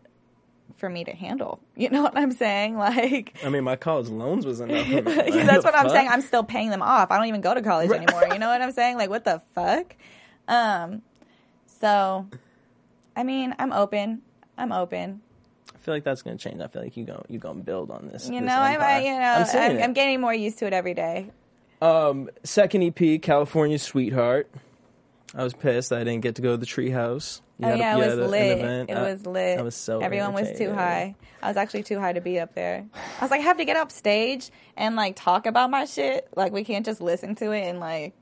[0.78, 2.76] For me to handle, you know what I'm saying?
[2.78, 4.86] Like, I mean, my college loans was enough.
[5.04, 6.08] that's what I'm saying.
[6.08, 7.10] I'm still paying them off.
[7.10, 8.24] I don't even go to college anymore.
[8.30, 8.98] You know what I'm saying?
[8.98, 9.96] Like, what the fuck?
[10.48, 11.00] Um,
[11.66, 12.26] so,
[13.14, 14.20] I mean, I'm open.
[14.58, 15.22] I'm open.
[15.86, 16.60] I feel like that's going to change.
[16.60, 18.26] I feel like you go you going to build on this.
[18.26, 18.80] You this know, empire.
[18.80, 19.82] I, you know, I'm, I'm.
[19.84, 21.30] I'm getting more used to it every day.
[21.80, 24.50] Um, second EP, California Sweetheart.
[25.32, 27.40] I was pissed I didn't get to go to the treehouse.
[27.60, 28.58] You oh a- yeah, you it was an lit.
[28.58, 28.90] event.
[28.90, 29.60] It I- was lit.
[29.60, 31.14] I was so Everyone was too high.
[31.40, 32.84] I was actually too high to be up there.
[33.20, 36.26] I was like, I have to get up stage and like talk about my shit.
[36.34, 38.12] Like we can't just listen to it and like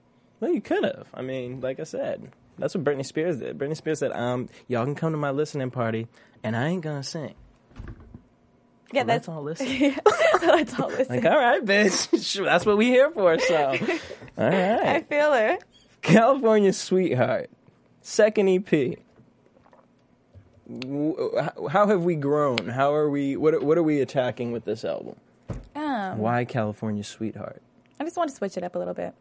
[0.41, 1.07] Well, you could have.
[1.15, 3.57] I mean, like I said, that's what Britney Spears did.
[3.57, 6.09] Britney Spears said, "Um, y'all can come to my listening party,
[6.43, 7.35] and I ain't gonna sing.
[8.99, 9.67] yeah, that's all listen."
[10.43, 11.17] let's all listen.
[11.17, 12.45] like, all right, bitch.
[12.45, 13.39] That's what we here for.
[13.39, 13.57] So,
[14.39, 14.87] all right.
[14.87, 15.59] I feel her.
[16.03, 17.51] California Sweetheart,
[18.03, 18.99] second EP.
[21.71, 22.69] How- have we grown?
[22.69, 23.37] How are we?
[23.37, 25.17] What What are we attacking with this album?
[25.75, 27.61] Um, Why California Sweetheart?
[28.01, 29.15] I just want to switch it up a little bit.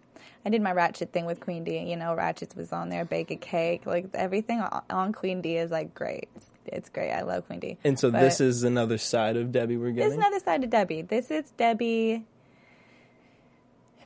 [0.45, 1.79] I did my Ratchet thing with Queen D.
[1.79, 3.85] You know, Ratchets was on there, bake a cake.
[3.85, 6.29] Like everything on- on Queen D is like great.
[6.35, 7.11] It's, it's great.
[7.11, 7.77] I love Queen D.
[7.83, 10.13] And so But this is another side of Debbie we're getting.
[10.13, 11.01] another side to Debbie.
[11.01, 12.23] This is Debbie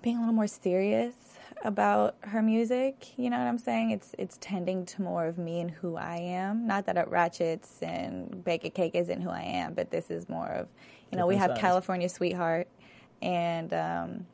[0.02, 1.14] being a little more serious
[1.64, 3.18] about her music.
[3.18, 3.92] You know what I'm saying?
[3.92, 6.68] It's it's tending to more of me and who I am.
[6.68, 10.30] Not that it Ratchets and Bake a Cake isn't who I am, but this is
[10.30, 10.68] more of
[11.12, 11.56] you know we have.
[11.58, 12.68] California Sweetheart
[13.22, 14.26] and um,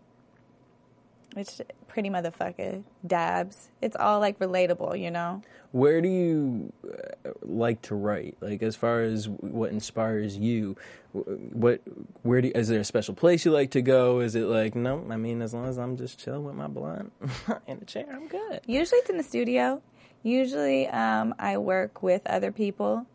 [1.36, 3.70] it's pretty motherfucker dabs.
[3.82, 5.42] It's all like relatable, you know.
[5.72, 8.38] Where do you uh, like to write?
[8.42, 10.76] Like as far as what inspires you,
[11.12, 11.82] what
[12.22, 14.20] where do is there a special place you like to go?
[14.20, 15.06] Is it like no?
[15.10, 17.12] I mean, as long as I'm just chilling with my blunt
[17.68, 18.62] in a chair, I'm good.
[18.66, 19.82] Usually it's in the studio.
[20.22, 23.06] Usually um, I work with other people.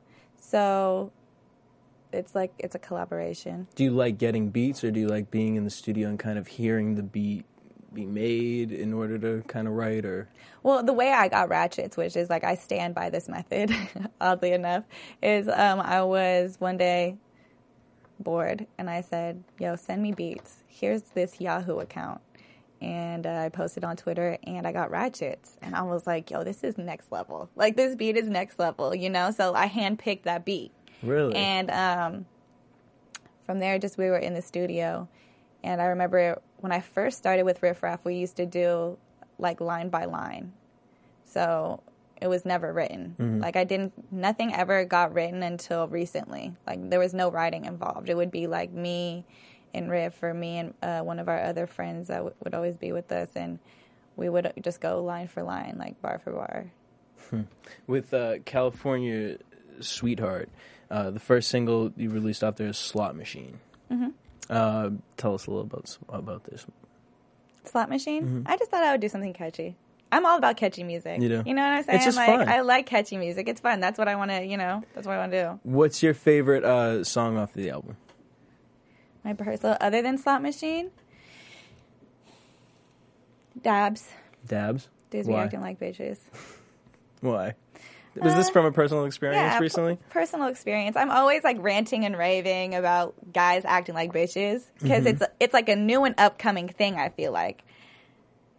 [0.40, 1.12] So
[2.12, 3.66] it's like it's a collaboration.
[3.74, 6.38] Do you like getting beats, or do you like being in the studio and kind
[6.38, 7.44] of hearing the beat
[7.92, 10.04] be made in order to kind of write?
[10.04, 10.28] Or
[10.62, 13.74] Well, the way I got ratchets, which is like I stand by this method,
[14.20, 14.84] oddly enough,
[15.22, 17.16] is um, I was one day
[18.20, 20.64] bored and I said, "Yo, send me beats.
[20.68, 22.20] Here's this Yahoo account."
[22.80, 26.44] And uh, I posted on Twitter, and I got ratchets, and I was like, "Yo,
[26.44, 27.50] this is next level.
[27.56, 30.72] Like this beat is next level, you know." So I handpicked that beat.
[31.02, 32.26] really, And um,
[33.46, 35.08] from there, just we were in the studio.
[35.64, 38.98] And I remember when I first started with Riff Raff, we used to do
[39.38, 40.52] like line by line.
[41.24, 41.82] So
[42.20, 43.14] it was never written.
[43.40, 46.54] Like I didn't, nothing ever got written until recently.
[46.66, 48.08] Like there was no writing involved.
[48.08, 49.24] It would be like me
[49.72, 52.76] and Riff or me and uh, one of our other friends that w- would always
[52.76, 53.28] be with us.
[53.36, 53.58] And
[54.16, 56.66] we would just go line for line, like bar for bar.
[57.86, 59.36] with uh, California
[59.80, 60.48] Sweetheart,
[60.90, 63.60] uh, the first single you released off there is Slot Machine.
[63.92, 64.08] Mm-hmm.
[64.48, 66.66] Uh, tell us a little about about this.
[67.64, 68.44] Slot machine.
[68.46, 69.76] I just thought I would do something catchy.
[70.10, 71.14] I'm all about catchy music.
[71.14, 71.22] Mm-hmm.
[71.22, 71.42] You do?
[71.44, 71.96] You know what I'm saying?
[71.96, 72.48] It's just like fun.
[72.48, 73.46] I like catchy music.
[73.48, 73.80] It's fun.
[73.80, 74.44] That's what I want to.
[74.44, 75.60] You know, that's what I want to do.
[75.64, 77.96] What's your favorite uh, song off the album?
[79.24, 80.90] My personal, other than slot machine,
[83.60, 84.08] dabs.
[84.46, 84.88] Dabs.
[85.10, 86.18] Dudes be acting like bitches.
[87.20, 87.54] Why?
[88.22, 89.96] Was this from a personal experience Uh, Yeah, recently?
[89.96, 90.96] p- personal experience.
[90.96, 95.06] I'm always like ranting and raving about guys acting like bitches because Mm-hmm.
[95.08, 96.96] it's it's like a new and upcoming thing.
[96.96, 97.62] I feel like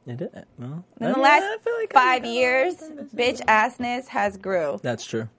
[0.08, 0.46] It did.
[0.58, 1.44] Well, in the last
[1.80, 2.76] like five years,
[3.16, 4.80] bitch assness has grew.
[4.82, 5.30] That's true.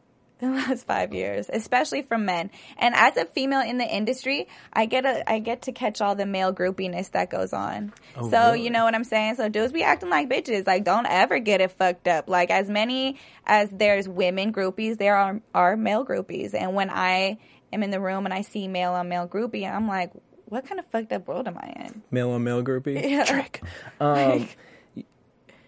[0.50, 2.50] the last five years, especially from men.
[2.78, 6.14] And as a female in the industry, I get a I get to catch all
[6.14, 7.92] the male groupiness that goes on.
[8.16, 8.62] Oh, so really?
[8.62, 9.36] you know what I'm saying?
[9.36, 10.66] So dudes be acting like bitches.
[10.66, 12.28] Like don't ever get it fucked up.
[12.28, 16.54] Like as many as there's women groupies, there are are male groupies.
[16.54, 17.38] And when I
[17.72, 20.12] am in the room and I see male on male groupie, I'm like,
[20.46, 22.02] what kind of fucked up world am I in?
[22.10, 23.00] Male on male groupie.
[23.10, 23.24] Yeah.
[23.24, 23.62] Trick.
[24.00, 24.48] Um,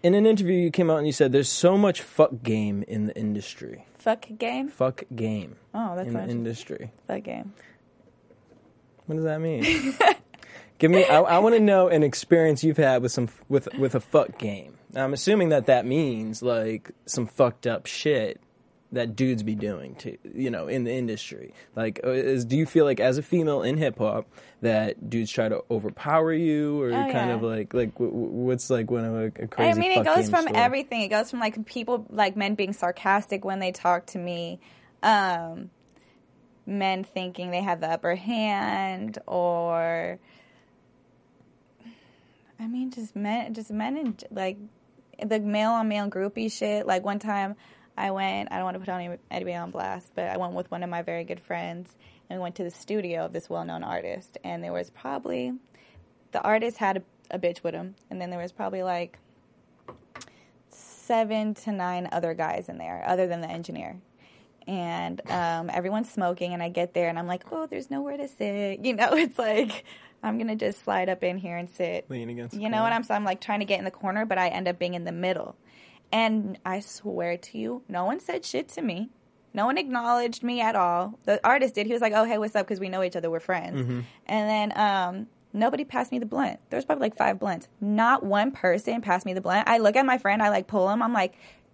[0.03, 3.07] in an interview, you came out and you said there's so much fuck game in
[3.07, 3.85] the industry.
[3.97, 4.67] Fuck game?
[4.69, 6.91] Fuck game Oh, that's in the industry.
[7.07, 7.53] fuck game.
[9.05, 9.63] What does that mean?
[10.79, 11.05] Give me.
[11.05, 14.37] I, I want to know an experience you've had with some with with a fuck
[14.37, 14.77] game.
[14.91, 18.41] Now, I'm assuming that that means like some fucked up shit
[18.93, 21.53] that dudes be doing to you know in the industry.
[21.75, 24.27] Like, uh, is do you feel like as a female in hip hop
[24.61, 27.35] that dudes try to overpower you, or Oh, kind yeah.
[27.35, 29.71] of like like w- what's like one of a, a crazy?
[29.71, 30.57] I mean, it goes from story?
[30.57, 31.01] everything.
[31.01, 34.59] It goes from like people, like men being sarcastic when they talk to me,
[35.01, 35.69] um,
[36.65, 40.19] men thinking they have the upper hand, or
[42.59, 44.57] I mean, just men, just men and like
[45.23, 46.85] the male on male groupie shit.
[46.87, 47.55] Like one time,
[47.97, 48.51] I went.
[48.51, 51.01] I don't want to put anybody on blast, but I went with one of my
[51.01, 51.89] very good friends,
[52.29, 55.53] and we went to the studio of this well-known artist, and there was probably
[56.31, 59.19] the artist had a, a bitch with him, and then there was probably like
[60.69, 63.97] seven to nine other guys in there, other than the engineer.
[64.65, 68.27] And um, everyone's smoking, and I get there, and I'm like, "Oh, there's nowhere to
[68.27, 69.83] sit." You know, it's like
[70.23, 72.09] I'm gonna just slide up in here and sit.
[72.09, 73.17] Lean against the You know what I'm saying?
[73.17, 75.11] I'm like trying to get in the corner, but I end up being in the
[75.11, 75.55] middle.
[76.13, 79.09] And I swear to you, no one said shit to me.
[79.51, 81.17] No one acknowledged me at all.
[81.23, 81.87] The artist did.
[81.87, 83.31] He was like, "Oh, hey, what's up?" Because we know each other.
[83.31, 83.81] We're friends.
[83.81, 84.01] Mm-hmm.
[84.27, 86.59] And then um, nobody passed me the blunt.
[86.69, 87.67] There was probably like five blunts.
[87.81, 89.67] Not one person passed me the blunt.
[89.67, 90.41] I look at my friend.
[90.41, 91.01] I like pull him.
[91.01, 91.33] I'm like,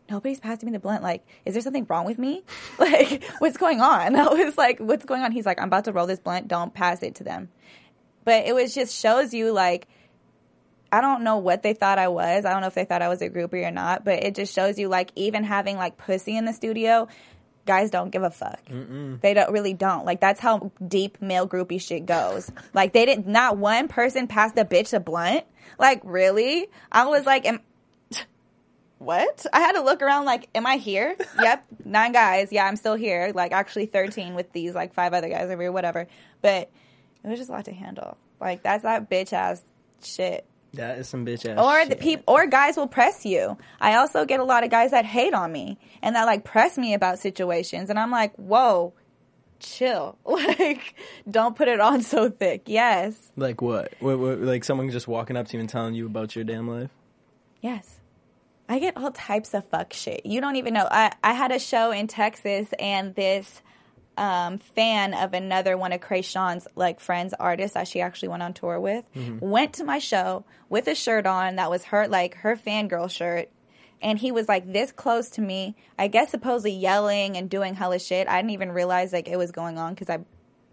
[0.10, 1.04] nobody's passing me the blunt.
[1.04, 2.43] Like, is there something wrong with me?
[2.80, 4.15] Like, what's going on?
[4.15, 5.34] I was like, what's going on?
[5.34, 6.47] He's like, I'm about to roll this blunt.
[6.47, 7.49] Don't pass it to them.
[8.23, 9.88] But it was just shows you like
[10.91, 12.45] I don't know what they thought I was.
[12.45, 14.54] I don't know if they thought I was a groupie or not, but it just
[14.54, 17.08] shows you like even having like pussy in the studio,
[17.65, 18.60] guys don't give a fuck.
[19.21, 20.06] They don't really don't.
[20.06, 22.52] Like that's how deep male groupie shit goes.
[22.73, 25.45] like they didn't not one person passed a bitch a blunt.
[25.78, 26.67] Like really?
[26.91, 27.60] I was like am
[28.97, 29.45] what?
[29.54, 31.15] I had to look around like, am I here?
[31.39, 32.52] yep, nine guys.
[32.52, 33.32] Yeah, I'm still here.
[33.36, 36.08] Like actually 13 with these like five other guys over here, whatever.
[36.41, 36.71] But
[37.23, 38.17] it was just a lot to handle.
[38.41, 39.63] Like that's that bitch ass
[40.02, 41.58] shit That is some bitch ass.
[41.60, 43.58] or the people or guys will press you.
[43.82, 46.78] I also get a lot of guys that hate on me and that like press
[46.78, 48.94] me about situations and I'm like, "Whoa,
[49.60, 50.18] chill.
[50.26, 50.96] Like
[51.30, 53.32] don't put it on so thick." Yes.
[53.36, 53.94] Like what?
[54.00, 54.40] What, what?
[54.40, 56.92] Like someone just walking up to you and telling you about your damn life?
[57.62, 58.00] Yes.
[58.72, 60.28] I get all types of fuck shit.
[60.28, 60.88] You don't even know.
[60.92, 63.64] I, I had a show in Texas and this
[64.20, 68.54] um, fan of another one of Kreayshawn's like friends artists that she actually went on
[68.54, 69.06] tour with
[69.40, 73.50] went to my show with a shirt on that was her like her fangirl shirt
[74.02, 77.98] and he was like this close to me i guess supposedly yelling and doing hella
[78.00, 80.20] shit i didn't even realize like it was going on because i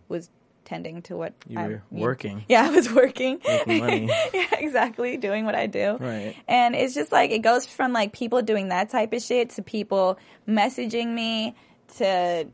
[0.09, 0.29] was
[0.65, 2.45] tending to what You I- were working.
[2.49, 4.07] yeah i was working Making money.
[4.35, 6.35] yeah exactly doing what i do Right.
[6.49, 9.63] and it's just like it goes from like people doing that type of shit to
[9.63, 11.55] people messaging me
[11.99, 12.47] to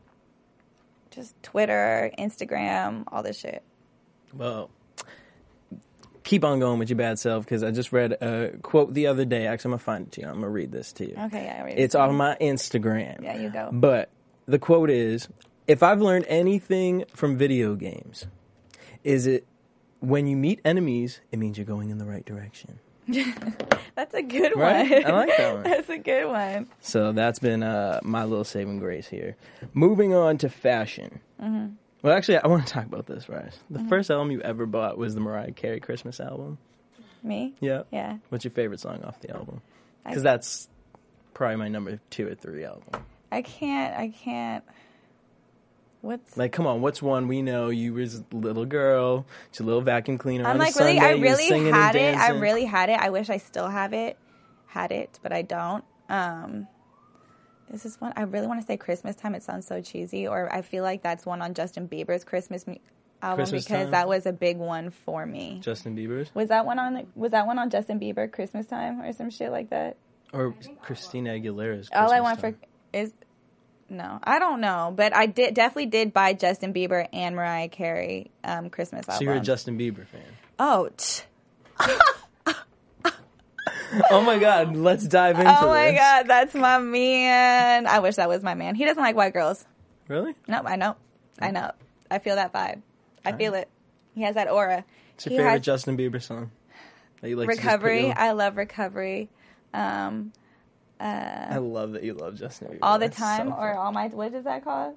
[1.13, 3.63] just Twitter, Instagram, all this shit.
[4.33, 4.69] Well,
[6.23, 9.25] keep on going with your bad self because I just read a quote the other
[9.25, 9.47] day.
[9.47, 10.27] Actually, I'm gonna find it to you.
[10.27, 11.15] I'm gonna read this to you.
[11.17, 11.81] Okay, yeah, I read it.
[11.81, 13.23] It's on my Instagram.
[13.23, 13.69] Yeah, you go.
[13.71, 14.09] But
[14.45, 15.27] the quote is
[15.67, 18.25] If I've learned anything from video games,
[19.03, 19.45] is it
[19.99, 22.79] when you meet enemies, it means you're going in the right direction.
[23.95, 24.89] That's a good Right?
[24.89, 25.05] one.
[25.05, 25.63] I like that one.
[25.63, 26.67] That's a good one.
[26.81, 29.35] So that's been uh, my little saving grace here.
[29.73, 31.19] Moving on to fashion.
[31.41, 31.73] Mm-hmm.
[32.01, 33.57] Well, actually, I want to talk about this, Rice.
[33.69, 36.57] The first album you ever bought was the Mariah Carey Christmas album.
[37.21, 37.53] Me?
[37.61, 37.83] Yeah.
[37.91, 38.17] Yeah.
[38.29, 39.61] What's your favorite song off the album?
[40.05, 40.67] Because that's
[41.33, 42.83] probably my number two or three album.
[43.31, 43.95] I can't.
[43.97, 44.63] I can't.
[46.03, 47.69] What's Like, come on, what's one we know?
[47.69, 50.45] You was a little girl, it's a little vacuum cleaner.
[50.45, 50.99] I'm like really.
[50.99, 52.17] Sunday, I really had it.
[52.17, 52.99] I really had it.
[52.99, 54.17] I wish I still have it.
[54.67, 55.83] Had it, but I don't.
[56.09, 56.67] Um,
[57.69, 58.11] this is one.
[58.17, 59.33] I really want to say Christmas time.
[59.33, 62.65] It sounds so cheesy, or I feel like that's one on Justin Bieber's Christmas
[63.21, 63.91] album Christmas because Time?
[63.91, 65.59] that was a big one for me.
[65.61, 67.07] Justin Bieber's Was that one on?
[67.15, 69.95] Was that one on Justin Bieber Christmas time or some shit like that?
[70.33, 71.89] or Christina Aguilera's.
[71.93, 72.53] All I want Time.
[72.53, 73.13] for is
[73.93, 78.31] no, I don't know, but I did definitely did buy Justin Bieber and Mariah Carey
[78.43, 79.25] um, Christmas So album.
[79.27, 80.21] you're a Justin Bieber fan.
[80.59, 81.23] oh, t-
[84.11, 85.99] Oh my God, let's dive into oh my this.
[85.99, 87.85] god, that's my man.
[87.85, 88.73] I wish that was my man.
[88.73, 89.65] He doesn't like white girls.
[90.07, 90.33] Really?
[90.47, 90.95] No, I know.
[91.39, 91.71] I know.
[92.09, 92.81] I feel that vibe.
[93.23, 93.69] I feel it.
[94.15, 94.83] He has that aura.
[95.13, 96.49] What's your He favorite has- Justin Bieber song?
[97.21, 98.11] That you like to just put recovery.
[98.11, 99.29] I love recovery.
[99.75, 100.33] Um,
[101.07, 102.79] I love that you love Justin Bieber.
[102.81, 104.07] all the That's time, so or all my.
[104.07, 104.95] What is that called?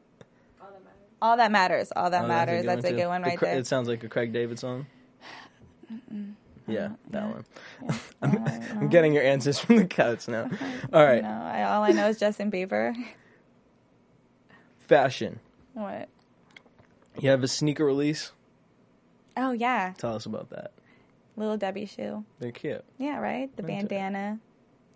[1.22, 1.92] All that matters.
[1.96, 2.64] All that Oh, matters.
[2.66, 2.96] That's a too.
[2.96, 3.58] good one The right Cra- there.
[3.58, 4.86] It sounds like a Craig David song.
[6.68, 7.44] Yeah, that one.
[8.22, 8.44] I'm,
[8.78, 10.50] I'm getting your answers from the couch now.
[10.92, 12.94] All right, No, I, all I know is Justin Bieber.
[14.80, 15.40] fashion.
[15.74, 16.08] what?
[17.18, 18.32] You have a sneaker release.
[19.36, 20.72] Oh yeah, Tell us about that.
[21.36, 22.24] little Debbie shoe.
[22.40, 22.84] They're cute.
[22.98, 23.54] Yeah, right.
[23.56, 23.88] The Right.
[23.88, 24.38] bandana.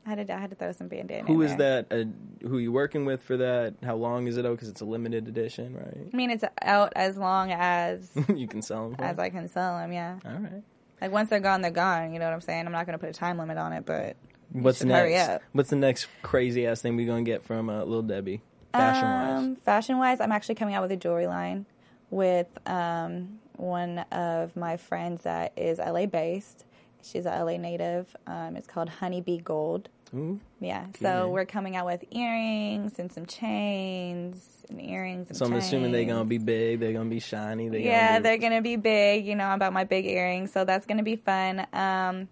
[0.07, 0.34] I had to.
[0.34, 1.26] I had to throw some bandana.
[1.26, 1.82] Who in is there.
[1.82, 2.07] that?
[2.42, 3.74] Uh, who you working with for that?
[3.82, 4.53] How long is it out?
[4.53, 6.09] Because it's a limited edition, right?
[6.12, 8.96] I mean, it's out as long as you can sell them.
[8.96, 9.92] For as I can sell them.
[9.92, 10.18] Yeah.
[10.24, 10.62] All right.
[11.01, 12.12] Like once they're gone, they're gone.
[12.12, 12.66] You know what I'm saying?
[12.66, 14.16] I'm not gonna put a time limit on it, but
[14.53, 14.98] What's next?
[14.98, 15.42] hurry up.
[15.53, 18.42] What's the next crazy ass thing we're gonna get from uh, Lil Debbie,
[18.72, 19.38] fashion wise?
[19.44, 21.66] Um, fashion wise, I'm actually coming out with a jewelry line
[22.11, 26.64] with um, one of my friends that is LA based.
[27.03, 28.14] She's a LA native.
[28.26, 29.88] Um, it's called Honeybee Gold.
[30.14, 30.40] Ooh.
[30.61, 35.28] Yeah, so we're coming out with earrings and some chains and earrings.
[35.28, 36.80] And So I'm assuming they're gonna be big.
[36.80, 37.68] They're gonna be shiny.
[37.68, 39.24] They're Yeah, gonna be, they're gonna be big.
[39.26, 41.61] You know about my big earrings, so that's gonna be fun.
[41.72, 42.28] Um,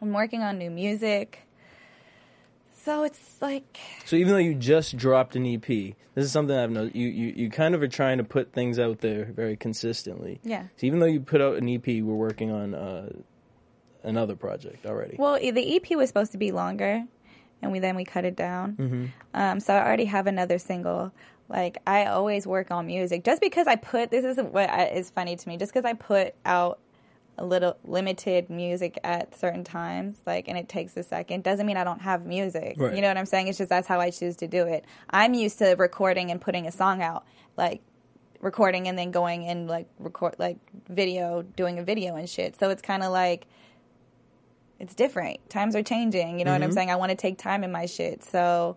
[0.00, 1.40] I'm working on new music,
[2.84, 6.70] so it's like So even though you just dropped an EP, this is something I've
[6.70, 6.94] noticed.
[6.96, 10.38] You, you you kind of are trying to put things out there very consistently.
[10.44, 10.64] Yeah.
[10.76, 13.10] So even though you put out an EP, we're working on uh,
[14.02, 15.16] another project already.
[15.18, 17.04] Well, the EP was supposed to be longer,
[17.62, 18.76] and we then we cut it down.
[18.76, 19.04] Mm-hmm.
[19.34, 21.12] Um, so I already have another single.
[21.48, 23.24] Like I always work on music.
[23.24, 25.56] Just because I put this is what I- is funny to me.
[25.56, 26.78] Just because I put out
[27.38, 31.76] a little limited music at certain times, like, and it takes a second, doesn't mean
[31.76, 32.74] I don't have music.
[32.76, 32.94] Right.
[32.94, 33.46] You know what I'm saying?
[33.46, 34.84] It's just that's how I choose to do it.
[35.10, 37.24] I'm used to recording and putting a song out,
[37.56, 37.80] like
[38.40, 42.58] recording and then going and like record like video, doing a video and shit.
[42.58, 43.46] So it's kind of like
[44.80, 45.48] it's different.
[45.50, 46.38] Times are changing.
[46.38, 46.90] You know what I'm saying?
[46.90, 48.22] I want to take time in my shit.
[48.22, 48.76] So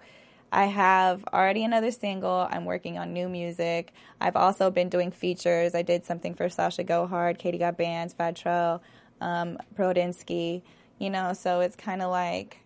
[0.52, 2.48] I have already another single.
[2.50, 3.94] I'm working on new music.
[4.20, 5.76] I've also been doing features.
[5.76, 8.46] I did something for Sasha Go Hard, Katie Got Bandz, Fat
[9.22, 10.64] um, Prodinsky.
[10.98, 12.60] You know, so it's kind of like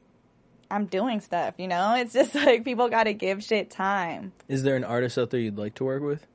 [0.71, 1.55] I'm doing stuff.
[1.57, 4.31] You know, it's just like people got to give shit time.
[4.47, 6.25] Is there an artist out there you'd like to work with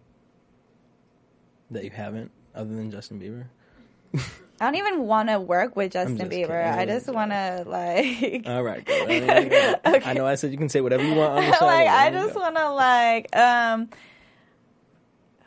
[1.70, 4.22] that you haven't, other than Justin Bieber?
[4.60, 6.48] I don't even want to work with Justin just Bieber.
[6.48, 6.78] kidding.
[6.80, 8.42] I just want to like.
[8.46, 8.84] All right.
[8.90, 11.64] I, mean, I know I said you can say whatever you want on the show.
[11.64, 13.88] like I just want to like um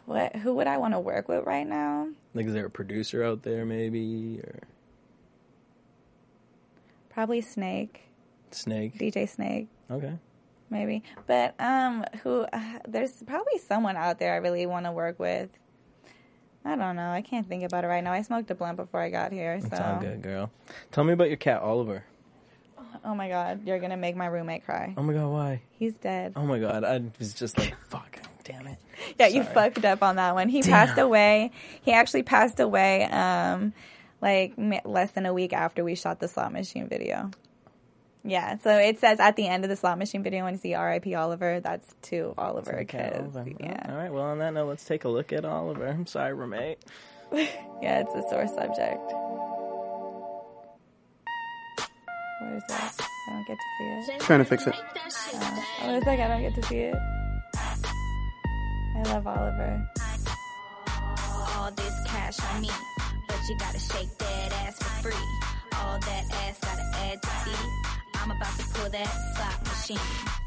[0.05, 2.07] what who would I want to work with right now?
[2.33, 4.61] like, is there a producer out there maybe or
[7.09, 8.01] Probably Snake,
[8.49, 8.97] Snake?
[8.97, 10.17] DJ Snake, Okay.
[10.71, 11.03] maybe.
[11.27, 15.49] But um who uh, there's probably someone out there I really want to work with.
[16.65, 17.09] I don't know.
[17.11, 18.13] I can't think about it right now.
[18.13, 20.49] I smoked a blunt before I got here, so It's all good, girl.
[20.91, 22.03] Tell me about your cat, Oliver.
[23.03, 24.93] oh my god, you're gonna make my roommate cry.
[24.95, 25.61] Oh my god, why?
[25.77, 26.33] He's dead.
[26.35, 28.77] Oh my god, I was just like, fuck, damn it.
[29.19, 30.47] Yeah, you fucked up on that one.
[30.47, 31.51] He passed away.
[31.81, 33.73] He actually passed away um
[34.21, 37.29] like m- less than a week after we shot the slot machine video.
[38.25, 40.73] Yeah, so it says at the end of the slot machine video when you see
[40.73, 41.13] R.I.P.
[41.15, 43.51] Oliver, that's to Oliver Okay, because Oliver.
[43.59, 45.85] yeah, All right, well, on that note, let's take a look at Oliver.
[45.87, 46.79] I'm sorry, roommate.
[47.33, 49.11] yeah, it's a sore subject.
[52.41, 52.93] Where is that?
[52.99, 54.19] I don't get to see it.
[54.21, 54.75] Trying to fix it.
[54.75, 56.95] Uh, oh, it's like I don't get to see it.
[58.95, 59.89] I love Oliver.
[61.57, 62.69] all this cash on me.
[63.27, 65.25] But you gotta shake that ass for free.
[65.77, 67.92] All that ass gotta add to see.
[68.23, 69.97] I'm about to pull that slot machine.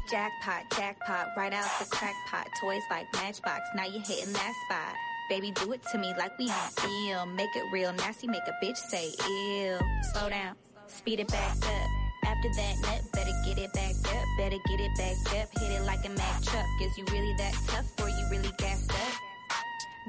[0.09, 2.47] Jackpot, jackpot, right out the crackpot.
[2.59, 4.95] Toys like Matchbox, now you're hitting that spot.
[5.29, 7.35] Baby, do it to me like we on film.
[7.35, 9.77] Make it real nasty, make a bitch say ew.
[10.11, 10.55] Slow down,
[10.87, 11.89] speed it back up.
[12.25, 14.25] After that nut, better get it back up.
[14.39, 15.61] Better get it back up.
[15.61, 16.65] Hit it like a Mack truck.
[16.81, 19.13] Is you really that tough or you really gassed up?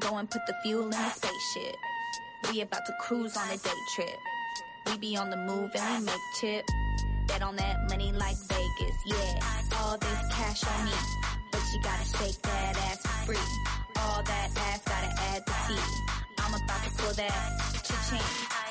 [0.00, 1.76] Go and put the fuel in the spaceship.
[2.50, 4.18] We about to cruise on a day trip.
[4.86, 6.64] We be on the move and we make chip.
[7.28, 9.38] Bet on that money like Vegas, yeah.
[9.80, 10.92] All this cash on me,
[11.52, 13.46] but you gotta shake that ass for free.
[13.98, 15.84] All that ass gotta add the fee.
[16.38, 18.20] I'm about to pull that cha-ching.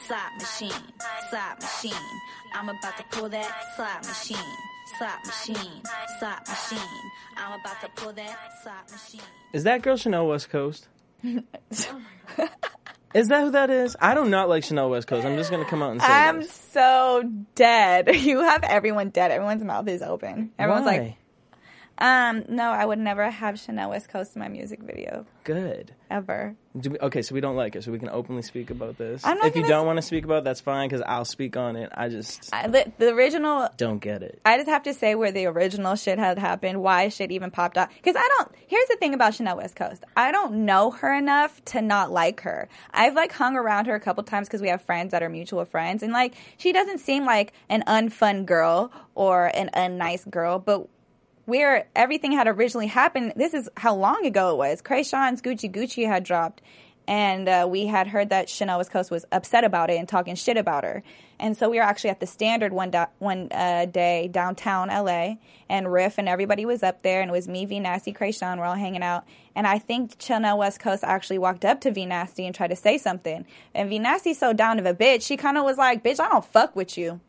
[0.07, 0.83] Slot machine,
[1.29, 2.07] slot machine.
[2.53, 4.51] I'm about to pull that slot machine.
[4.97, 5.81] Slot machine,
[6.19, 7.11] slot machine.
[7.37, 9.21] I'm about to pull that slot machine.
[9.53, 10.87] Is that girl Chanel West Coast?
[13.13, 13.95] Is that who that is?
[13.99, 15.25] I do not like Chanel West Coast.
[15.25, 16.51] I'm just gonna come out and say I'm this.
[16.73, 17.23] so
[17.55, 18.09] dead.
[18.15, 19.31] You have everyone dead.
[19.31, 20.51] Everyone's mouth is open.
[20.59, 20.97] Everyone's Why?
[20.97, 21.15] like,
[21.99, 25.93] Um, no, I would never have Chanel West Coast in my music video Good.
[26.11, 26.55] ever.
[26.79, 29.25] Do we, okay, so we don't like it, so we can openly speak about this.
[29.25, 31.25] I'm not if you don't s- want to speak about, it, that's fine because I'll
[31.25, 31.91] speak on it.
[31.95, 34.39] I just I, the, the original don't get it.
[34.45, 37.79] I just have to say where the original shit had happened, why shit even popped
[37.79, 37.89] up.
[37.95, 38.51] Because I don't.
[38.67, 40.03] Here's the thing about Chanel West Coast.
[40.15, 42.69] I don't know her enough to not like her.
[42.91, 45.65] I've like hung around her a couple times because we have friends that are mutual
[45.65, 50.87] friends, and like she doesn't seem like an unfun girl or an unnice girl, but.
[51.47, 54.81] Where everything had originally happened, this is how long ago it was.
[54.81, 56.61] Kreayshawn's Gucci Gucci had dropped,
[57.07, 60.35] and uh, we had heard that Chanel West Coast was upset about it and talking
[60.35, 61.03] shit about her.
[61.39, 65.35] And so we were actually at the Standard one da- one uh, day downtown LA,
[65.69, 68.65] and Riff and everybody was up there, and it was me, V Nasty, Krayshawn, we're
[68.65, 69.23] all hanging out.
[69.55, 72.75] And I think Chanel West Coast actually walked up to V Nasty and tried to
[72.75, 73.45] say something.
[73.73, 76.27] And V Nasty's so down of a bitch, she kind of was like, "Bitch, I
[76.27, 77.21] don't fuck with you,"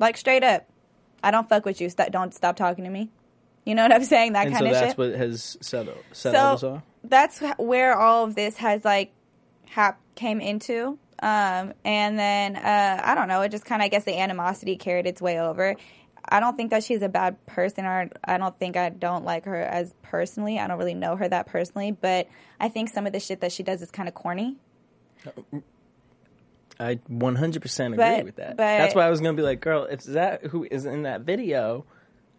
[0.00, 0.68] like straight up.
[1.22, 1.88] I don't fuck with you.
[1.88, 3.10] St- don't stop talking to me.
[3.64, 4.34] You know what I'm saying?
[4.34, 4.66] That kind of shit.
[4.66, 6.82] And kind so of that's shit what has settled settled us so off.
[7.04, 9.12] that's where all of this has like
[9.68, 13.88] hap- came into um and then uh i don't know it just kind of i
[13.88, 15.74] guess the animosity carried its way over
[16.28, 19.44] i don't think that she's a bad person or i don't think i don't like
[19.44, 22.28] her as personally i don't really know her that personally but
[22.60, 24.56] i think some of the shit that she does is kind of corny
[26.80, 28.56] I 100% agree But- with that.
[28.56, 31.84] That's why I was gonna be like, girl, if that who is in that video,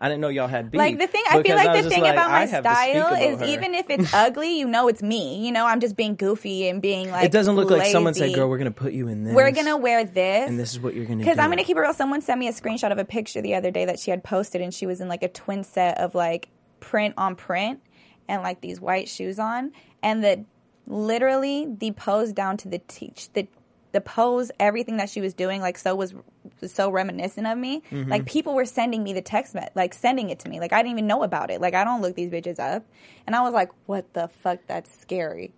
[0.01, 0.77] I didn't know y'all had beef.
[0.77, 3.15] like the thing i feel like the thing like, about my have to speak style
[3.15, 3.45] is her.
[3.45, 6.81] even if it's ugly you know it's me you know i'm just being goofy and
[6.81, 9.33] being like it doesn't look like someone said, "Girl, we're gonna put you in this.
[9.33, 11.77] we're gonna wear this and this is what you're gonna do." Because I'm gonna keep
[11.77, 11.93] it real.
[11.93, 14.61] Someone sent me a screenshot of a picture the other day that she had posted,
[14.61, 17.81] and she was in like a twin set of like print on print
[18.27, 19.71] and like these white shoes on,
[20.03, 20.45] and the
[20.87, 23.47] literally the pose down to the teach the
[23.95, 26.13] the pose, everything that she was doing, like so was,
[26.59, 27.81] was so reminiscent of me.
[27.89, 28.11] Mm-hmm.
[28.11, 30.59] Like people were sending me the text, me- like sending it to me.
[30.59, 31.61] Like I didn't even know about it.
[31.61, 32.83] Like I don't look these bitches up,
[33.25, 34.59] and I was like, what the fuck?
[34.67, 35.53] That's scary.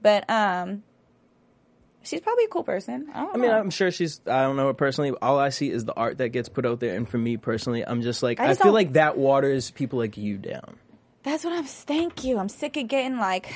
[0.00, 0.84] But um,
[2.04, 3.08] she's probably a cool person.
[3.12, 3.58] I, don't I mean, know.
[3.58, 4.20] I'm sure she's.
[4.24, 5.12] I don't know her personally.
[5.20, 7.84] All I see is the art that gets put out there, and for me personally,
[7.84, 10.76] I'm just like I I, feel don't- like that waters people like you down.
[11.24, 11.64] That's what I'm.
[11.64, 12.38] Thank you.
[12.38, 13.52] I'm sick of getting like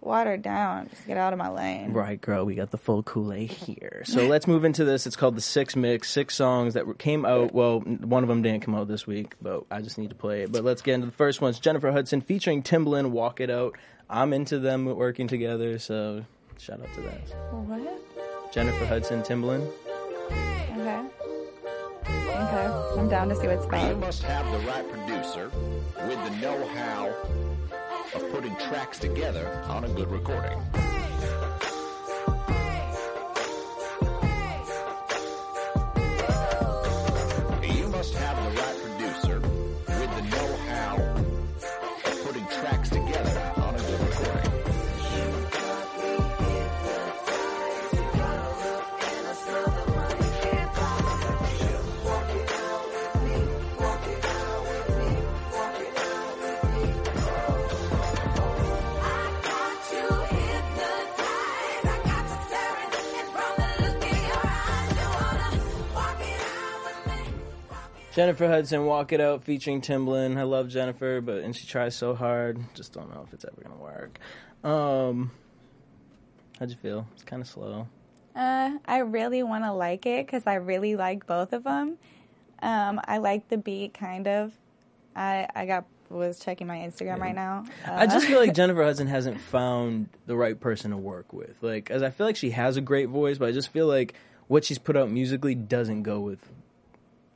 [0.00, 0.88] watered down.
[0.88, 1.92] Just get out of my lane.
[1.92, 4.02] Right, girl, we got the full Kool Aid here.
[4.04, 5.06] So let's move into this.
[5.06, 7.52] It's called the Six Mix, six songs that came out.
[7.54, 10.42] Well, one of them didn't come out this week, but I just need to play
[10.42, 10.52] it.
[10.52, 11.50] But let's get into the first one.
[11.50, 13.76] It's Jennifer Hudson featuring Timbaland, Walk It Out.
[14.08, 16.24] I'm into them working together, so
[16.58, 17.20] shout out to that.
[17.52, 18.52] What?
[18.52, 19.70] Jennifer Hudson, Timbaland.
[20.78, 21.00] Okay.
[22.06, 22.98] Okay.
[22.98, 23.98] I'm down to see what's You about.
[23.98, 25.50] must have the right producer
[26.08, 27.14] with the know-how
[28.14, 30.58] of putting tracks together on a good recording.
[37.62, 38.49] You must have
[68.12, 70.36] Jennifer Hudson, Walk It Out, featuring Timbaland.
[70.36, 72.58] I love Jennifer, but and she tries so hard.
[72.74, 74.18] Just don't know if it's ever gonna work.
[74.64, 75.30] Um,
[76.58, 77.06] how'd you feel?
[77.14, 77.86] It's kind of slow.
[78.34, 81.98] Uh, I really want to like it because I really like both of them.
[82.62, 84.52] Um, I like the beat, kind of.
[85.14, 87.64] I I got was checking my Instagram right now.
[87.86, 91.56] Uh, I just feel like Jennifer Hudson hasn't found the right person to work with.
[91.62, 94.14] Like, as I feel like she has a great voice, but I just feel like
[94.48, 96.40] what she's put out musically doesn't go with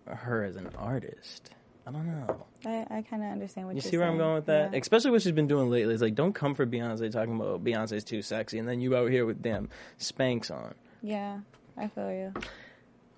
[0.06, 1.50] her as an artist.
[1.86, 2.46] I don't know.
[2.64, 4.72] I, I kind of understand what You you're see where I'm going with that?
[4.72, 4.78] Yeah.
[4.78, 5.92] Especially what she's been doing lately.
[5.92, 8.96] It's like, don't come for Beyonce talking about oh, Beyonce's too sexy, and then you
[8.96, 10.74] out here with damn Spanx on.
[11.02, 11.40] Yeah,
[11.76, 12.32] I feel you.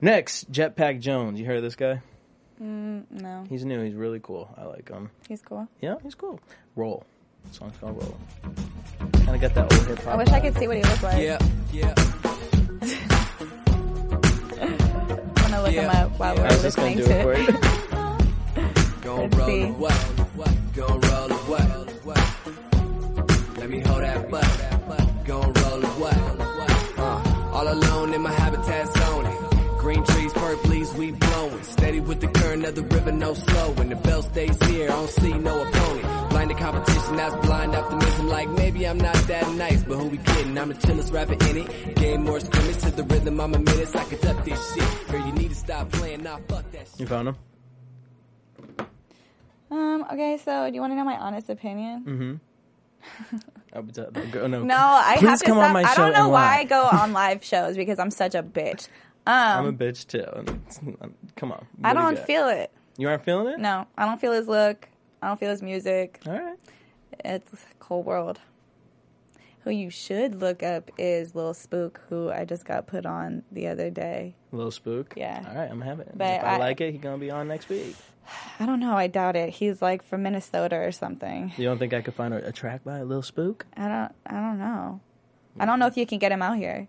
[0.01, 1.39] Next, Jetpack Jones.
[1.39, 2.03] You heard of this guy?
[2.61, 3.83] Mm, no, He's new.
[3.85, 4.53] He's really cool.
[4.57, 5.11] I like him.
[5.29, 5.69] he's cool.
[5.81, 6.41] Yeah, he's cool.
[6.75, 7.05] Roll.
[7.49, 8.17] The song's called Roll.
[9.13, 10.15] Kind of got that old hip hop.
[10.15, 11.23] I wish I could see what he looked like.
[11.23, 11.39] Yeah,
[11.73, 11.95] yeah.
[15.67, 16.05] I'm gonna look him Yeah.
[16.05, 16.41] up while Yeah.
[16.41, 17.49] we're I was just gonna listening do it for to you.
[17.57, 19.23] it.
[19.23, 19.63] Let's roll see.
[19.63, 19.95] away.
[20.75, 21.67] Gon' roll away.
[23.59, 25.25] Let me hold that butt.
[25.25, 26.19] Gon' roll away.
[26.99, 28.89] Uh, all alone in my habitat
[32.07, 33.89] with the current of the river, no slowing.
[33.89, 36.31] The bell stays here, I don't see no opponent.
[36.31, 38.29] Blind to competition, that's blind optimism.
[38.29, 40.57] Like maybe I'm not that nice, but who we kidding?
[40.59, 41.97] I'm the chillest rapper in it.
[41.97, 43.95] Game more scrimmage to the rhythm, I'm a menace.
[43.95, 45.09] I can duck this shit.
[45.09, 47.01] Girl, you need to stop playing, nah, fuck that shit.
[47.01, 47.37] You found him?
[49.71, 50.05] Um.
[50.13, 50.39] Okay.
[50.45, 52.41] So, do you want to know my honest opinion?
[53.73, 55.67] Oh, but the- the girl- no, No, I Please have to come stop.
[55.67, 56.59] on my I show don't know why.
[56.61, 58.89] I go on live shows because I'm such a bitch.
[59.27, 60.25] I'm a Um, bitch too.
[61.37, 61.67] Come on.
[61.85, 62.71] I What do you don't feel it.
[62.99, 63.59] You aren't feeling it?
[63.61, 64.89] No, I don't feel his look.
[65.23, 66.21] I don't feel his music.
[66.27, 66.57] All right.
[67.25, 68.41] It's a cold world.
[69.61, 73.67] Who you should look up is Lil Spook, who I just got put on the
[73.67, 74.37] other day.
[74.53, 75.15] Little spook.
[75.17, 75.45] Yeah.
[75.49, 76.17] All right, I'm having it.
[76.17, 77.97] But if I, I- like it, he's gonna be on next week.
[78.61, 78.95] I don't know.
[78.97, 79.51] I doubt it.
[79.51, 81.53] He's like from Minnesota or something.
[81.57, 83.67] You don't think I could find a, a track by little spook?
[83.77, 84.13] I don't.
[84.27, 85.01] I don't know.
[85.59, 86.87] I don't know if you can get him out here.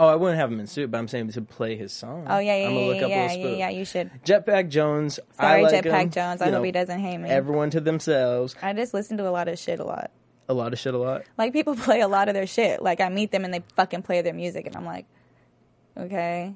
[0.00, 2.26] Oh, I wouldn't have him in suit, but I'm saying to play his song.
[2.28, 3.58] Oh yeah, yeah, I'm gonna yeah, look yeah, up yeah, yeah, Spook.
[3.58, 3.68] yeah.
[3.70, 4.10] You should.
[4.24, 5.18] Jetpack Jones.
[5.38, 6.10] I Sorry, like Jetpack him.
[6.10, 6.40] Jones.
[6.40, 7.28] I You hope know, he doesn't hate me.
[7.28, 8.54] Everyone to themselves.
[8.62, 10.10] I just listen to a lot of shit a lot.
[10.48, 10.94] A lot of shit.
[10.94, 11.22] A lot.
[11.36, 12.80] Like people play a lot of their shit.
[12.80, 15.06] Like I meet them and they fucking play their music, and I'm like,
[15.96, 16.54] okay,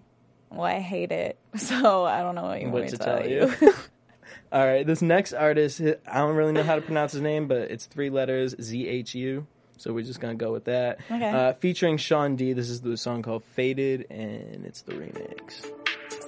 [0.50, 3.04] well I hate it, so I don't know what you want What me to to
[3.04, 3.52] tell tell you?
[3.60, 3.74] you.
[4.52, 7.70] All right, this next artist, I don't really know how to pronounce his name, but
[7.70, 9.46] it's three letters, Z H U.
[9.78, 11.00] So we're just gonna go with that.
[11.10, 11.28] Okay.
[11.28, 12.52] Uh, featuring Sean Dee.
[12.52, 15.62] This is the song called "Faded," and it's the remix.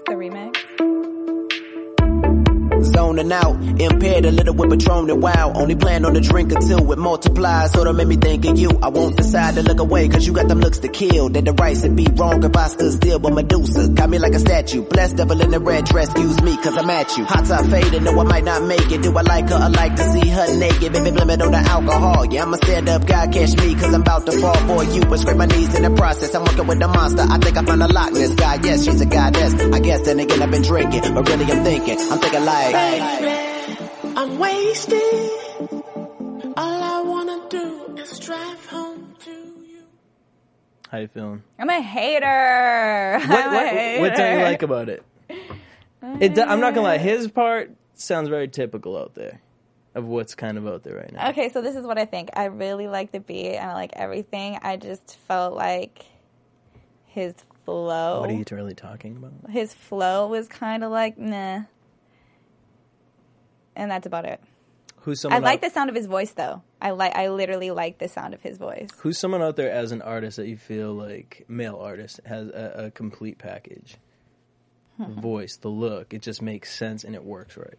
[0.07, 1.34] the remix.
[2.85, 5.53] Zoning out, impaired a little with Patron and wow.
[5.55, 7.72] Only plan on the drink until it multiplies.
[7.72, 8.70] So don't me think of you.
[8.82, 11.28] I won't decide to look away, cause you got them looks to kill.
[11.30, 14.35] That the rights would be wrong if I stood still, but Medusa got me like
[14.35, 14.82] a statue.
[14.82, 17.24] Blessed devil in the red dress, excuse me, cause I'm at you.
[17.24, 19.03] Hot top faded, no, I might not make it.
[19.03, 19.57] Do I like her?
[19.57, 20.93] I like to see her naked.
[20.93, 22.26] Baby, blame it on the alcohol.
[22.26, 25.01] Yeah, I'ma stand up God catch me, cause I'm about to fall for you.
[25.03, 26.35] But scrape my knees in the process.
[26.35, 27.22] I'm working with the monster.
[27.22, 28.59] I think I found a Loch Ness guy.
[28.62, 29.55] Yes, she's a goddess.
[29.55, 31.99] I guess then again, I've been drinking, but really I'm thinking.
[32.11, 35.01] I'm thinking like, I'm wasted.
[36.57, 39.85] All I wanna do is drive home to you.
[40.91, 41.43] How you feeling?
[41.59, 43.20] I'm a hater.
[43.29, 44.01] What, I'm what, hater.
[44.01, 45.05] what don't you like about it?
[46.20, 46.39] It.
[46.39, 46.99] I'm not gonna lie.
[46.99, 49.41] His part sounds very typical out there,
[49.95, 51.31] of what's kind of out there right now.
[51.31, 52.31] Okay, so this is what I think.
[52.35, 54.59] I really like the beat and I like everything.
[54.62, 56.05] I just felt like
[57.07, 58.20] his flow.
[58.20, 59.51] What are you really talking about?
[59.51, 61.62] his flow was kind of like nah,
[63.77, 64.41] and that's about it.
[65.01, 65.43] Who's I someone?
[65.43, 66.62] like out, the sound of his voice though.
[66.81, 67.14] I like.
[67.14, 68.89] I literally like the sound of his voice.
[68.99, 72.87] Who's someone out there as an artist that you feel like male artist has a,
[72.87, 73.97] a complete package?
[74.97, 75.20] Hmm.
[75.20, 77.79] Voice, the look, it just makes sense and it works right.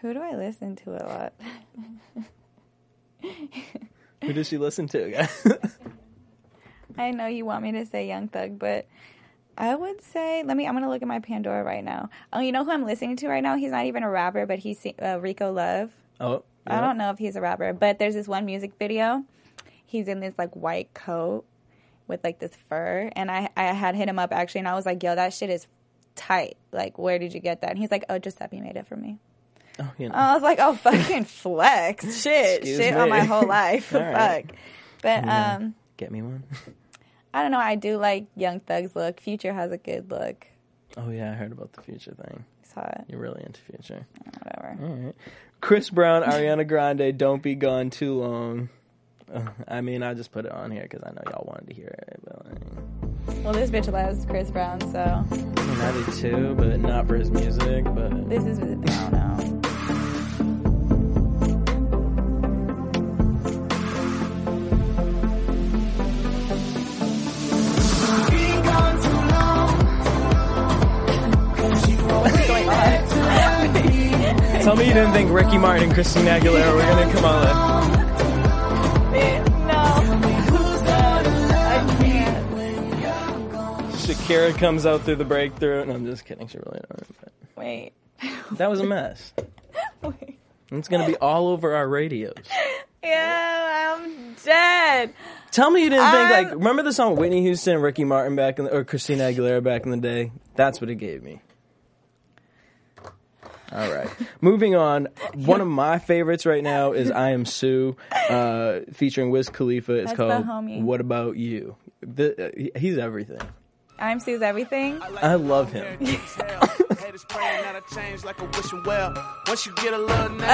[0.00, 1.32] Who do I listen to a lot?
[4.22, 5.28] Who does she listen to?
[6.98, 8.86] I know you want me to say Young Thug, but
[9.58, 10.66] I would say let me.
[10.66, 12.10] I'm gonna look at my Pandora right now.
[12.32, 13.56] Oh, you know who I'm listening to right now?
[13.56, 15.90] He's not even a rapper, but he's uh, Rico Love.
[16.20, 19.24] oh, I don't know if he's a rapper, but there's this one music video.
[19.84, 21.44] He's in this like white coat
[22.06, 24.86] with like this fur, and I I had hit him up actually, and I was
[24.86, 25.66] like, "Yo, that shit is
[26.14, 26.56] tight.
[26.70, 29.18] Like, where did you get that?" And he's like, "Oh, Giuseppe made it for me."
[29.80, 30.14] Oh, you know.
[30.14, 34.46] I was like, "Oh, fucking flex, shit, Excuse shit on my whole life, All right.
[34.46, 34.56] fuck."
[35.02, 36.44] But um, Get me one.
[37.38, 37.58] I don't know.
[37.58, 39.20] I do like Young Thug's look.
[39.20, 40.46] Future has a good look.
[40.96, 42.44] Oh yeah, I heard about the future thing.
[42.62, 43.04] It's hot.
[43.08, 44.06] You're really into future.
[44.42, 44.76] Whatever.
[44.82, 45.14] All right.
[45.60, 48.68] Chris Brown, Ariana Grande, "Don't Be Gone Too Long."
[49.32, 51.74] Uh, I mean, I just put it on here because I know y'all wanted to
[51.74, 52.20] hear it.
[52.24, 56.80] But like, Well, this bitch loves Chris Brown, so I mean, I do too, but
[56.80, 57.84] not for his music.
[57.84, 59.57] But this is I don't know.
[74.68, 78.08] Tell me you didn't think Ricky Martin and Christina Aguilera were gonna come on.
[83.96, 86.48] Shakira comes out through the breakthrough, and I'm just kidding.
[86.48, 87.32] She really don't.
[87.56, 87.92] Wait.
[88.52, 89.32] that was a mess.
[90.70, 92.34] It's gonna be all over our radios.
[93.02, 95.14] Yeah, I'm dead.
[95.50, 98.58] Tell me you didn't think I'm- like remember the song Whitney Houston, Ricky Martin back
[98.58, 100.30] in the, or Christina Aguilera back in the day.
[100.56, 101.40] That's what it gave me.
[103.70, 104.08] All right,
[104.40, 105.08] moving on.
[105.34, 107.96] One of my favorites right now is "IAMSU,"
[108.30, 109.92] uh, featuring Wiz Khalifa.
[109.92, 110.82] It's That's the called homie.
[110.82, 113.40] "What About You." The, uh, he- he's everything.
[114.00, 115.00] I'm Sue's everything.
[115.02, 115.86] I love him.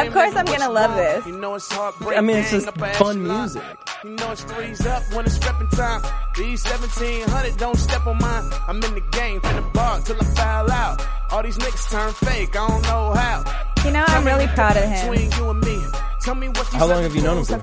[0.07, 1.27] Of course, I'm gonna love this.
[1.27, 3.63] You know it's hard I mean, it's just fun music.
[4.03, 6.03] You know it's threes up when it's repping time.
[6.37, 8.51] These 1700 don't step on mine.
[8.67, 11.07] I'm in the game, finna bar till I foul out.
[11.31, 13.45] All these niggas turn fake, I don't know how.
[13.85, 15.11] You know, I'm really proud of him.
[15.11, 15.85] Between you and me.
[16.23, 17.61] Tell me what these How long have you known him for?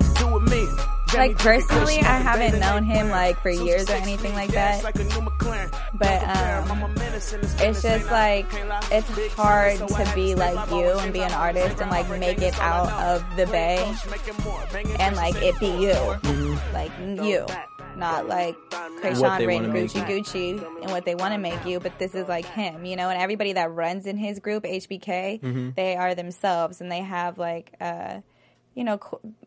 [1.11, 1.53] Have to do with me.
[1.53, 4.83] Like personally, I haven't known him like for years or anything like that.
[5.99, 6.95] But um,
[7.59, 8.45] it's just like
[8.91, 12.91] it's hard to be like you and be an artist and like make it out
[12.93, 13.93] of the bay
[14.99, 15.93] and like it be you,
[16.73, 17.45] like you,
[17.95, 19.91] not like What Kreayshawn they written make.
[19.91, 21.79] Gucci Gucci and what they want to make you.
[21.79, 23.09] But this is like him, you know.
[23.09, 27.73] And everybody that runs in his group, HBK, they are themselves and they have like.
[27.81, 28.21] uh
[28.73, 28.95] you know,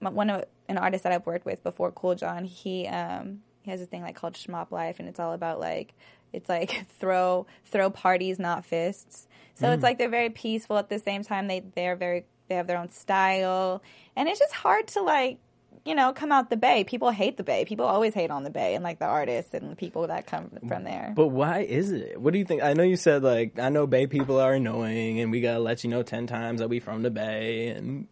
[0.00, 2.44] one of an artist that I've worked with before, Kool John.
[2.44, 5.94] He um he has a thing like called Schmop Life, and it's all about like
[6.32, 9.26] it's like throw throw parties, not fists.
[9.56, 11.46] So it's like they're very peaceful at the same time.
[11.46, 13.82] They they're very they have their own style,
[14.16, 15.38] and it's just hard to like
[15.84, 16.84] you know come out the bay.
[16.84, 17.64] People hate the bay.
[17.64, 20.50] People always hate on the bay, and like the artists and the people that come
[20.66, 21.12] from there.
[21.14, 22.20] But why is it?
[22.20, 22.62] What do you think?
[22.62, 25.84] I know you said like I know Bay people are annoying, and we gotta let
[25.84, 28.08] you know ten times that we from the Bay, and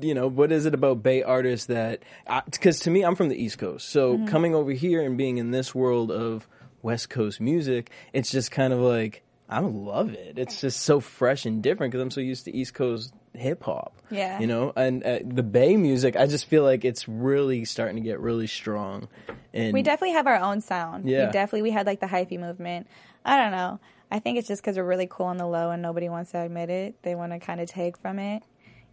[0.00, 2.02] you know what is it about Bay artists that?
[2.50, 4.26] Because to me, I'm from the East Coast, so Mm-hmm.
[4.26, 6.48] coming over here and being in this world of
[6.82, 10.38] West Coast music, it's just kind of like I love it.
[10.38, 14.00] It's just so fresh and different because I'm so used to East Coast hip hop.
[14.10, 14.38] Yeah.
[14.38, 18.02] you know, and uh, the Bay music, I just feel like it's really starting to
[18.02, 19.08] get really strong.
[19.52, 21.08] And We definitely have our own sound.
[21.08, 21.26] Yeah.
[21.26, 22.86] We definitely we had like the hyphy movement.
[23.24, 23.80] I don't know.
[24.10, 26.40] I think it's just because we're really cool on the low and nobody wants to
[26.40, 26.94] admit it.
[27.02, 28.42] They want to kind of take from it,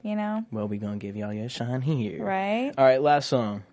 [0.03, 0.45] you know?
[0.51, 2.71] well, we gonna give y'all your shine here, Right?
[2.77, 3.63] All right, last song.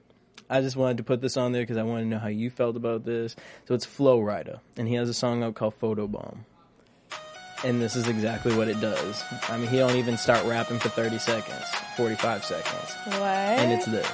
[0.51, 2.49] I just wanted to put this on there because I wanted to know how you
[2.51, 3.37] felt about this.
[3.66, 6.39] So it's Flo Rida, and he has a song out called Photobomb.
[7.64, 9.22] And this is exactly what it does.
[9.49, 11.64] I mean, he don't even start rapping for 30 seconds,
[11.97, 12.95] 45 seconds.
[13.07, 13.18] What?
[13.20, 14.09] And it's this.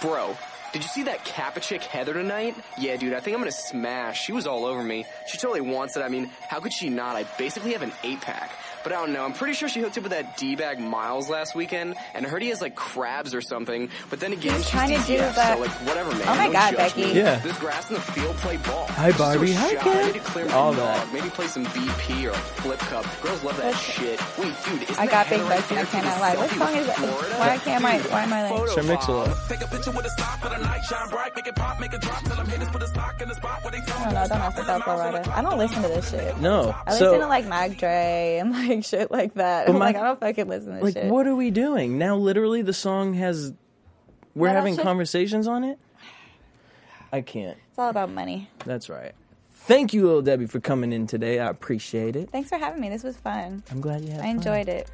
[0.00, 0.36] Bro,
[0.72, 2.56] did you see that Kappa chick Heather tonight?
[2.78, 4.22] Yeah, dude, I think I'm gonna smash.
[4.24, 5.04] She was all over me.
[5.26, 6.00] She totally wants it.
[6.00, 7.16] I mean, how could she not?
[7.16, 8.52] I basically have an eight pack.
[8.82, 9.24] But I don't know.
[9.24, 12.42] I'm pretty sure she hooked up with that D-bag Miles last weekend, and I heard
[12.42, 13.90] he has like crabs or something.
[14.08, 16.22] But then again, He's she's trying to do DTF, that- so like whatever, man.
[16.22, 17.04] Oh my Don't God, judge Becky.
[17.06, 17.12] me.
[17.18, 17.36] Yeah.
[17.40, 18.36] There's grass in the field.
[18.36, 18.86] Play ball.
[18.88, 19.48] Hi, Barbie.
[19.52, 19.82] So Hi, shy.
[19.82, 19.96] kid.
[19.96, 21.12] I need to clear All that.
[21.12, 23.04] Maybe play some BP or flip cup.
[23.22, 24.20] Girls love that What's- shit.
[24.38, 26.36] Wait, dude, isn't I got big Heather right bucks and I there cannot lie.
[26.36, 27.38] What selfie song with is that?
[27.40, 27.98] Why can't I?
[28.00, 28.68] Why am I like?
[28.70, 29.28] Sure, mix a lot.
[32.40, 34.26] I don't know.
[34.28, 35.28] Don't ask about Flo Rida.
[35.28, 36.36] I don't listen to this shit.
[36.40, 36.74] No.
[36.86, 39.66] I so, listen to like Mac Dre and like shit like that.
[39.66, 41.04] But I'm my- like, I don't fucking listen to like, shit.
[41.04, 41.98] Like, what are we doing?
[41.98, 43.52] Now, literally, the song has.
[44.34, 45.78] We're No, having shit- conversations on it?
[47.12, 47.58] I can't.
[47.70, 48.48] It's all about money.
[48.64, 49.12] That's right.
[49.52, 51.38] Thank you, Little Debbie, for coming in today.
[51.40, 52.30] I appreciate it.
[52.30, 52.88] Thanks for having me.
[52.88, 53.62] This was fun.
[53.70, 54.36] I'm glad you had I fun.
[54.36, 54.88] enjoyed it.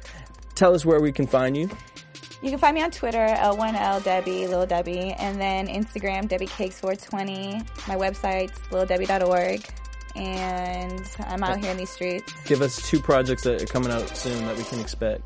[0.55, 1.69] Tell us where we can find you.
[2.43, 6.79] You can find me on Twitter, L1L Debbie, Lil Debbie, and then Instagram, Debbie Cakes
[6.79, 7.61] 420.
[7.87, 9.65] My website's lildebbie.org.
[10.17, 12.33] And I'm out here in these streets.
[12.45, 15.21] Give us two projects that are coming out soon that we can expect.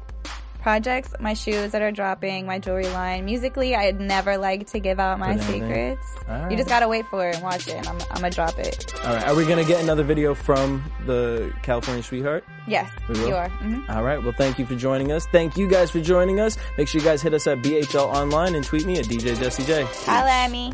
[0.62, 3.26] Projects, my shoes that are dropping, my jewelry line.
[3.26, 6.06] Musically, I'd never like to give out my secrets.
[6.28, 6.52] Right.
[6.52, 8.94] You just gotta wait for it and watch it, and I'm, I'm gonna drop it.
[9.04, 9.28] All right.
[9.28, 12.44] Are we to get another video from the California Sweetheart?
[12.68, 13.28] Yes, We will?
[13.30, 13.50] you are.
[13.50, 14.22] hmm All right.
[14.22, 15.26] Well, thank you for joining us.
[15.32, 16.60] Thank you guys for joining us.
[16.78, 19.64] Make sure you guys hit us at BHL Online and tweet me at DJ Jesse
[19.64, 19.88] J.
[20.06, 20.74] Holla at me.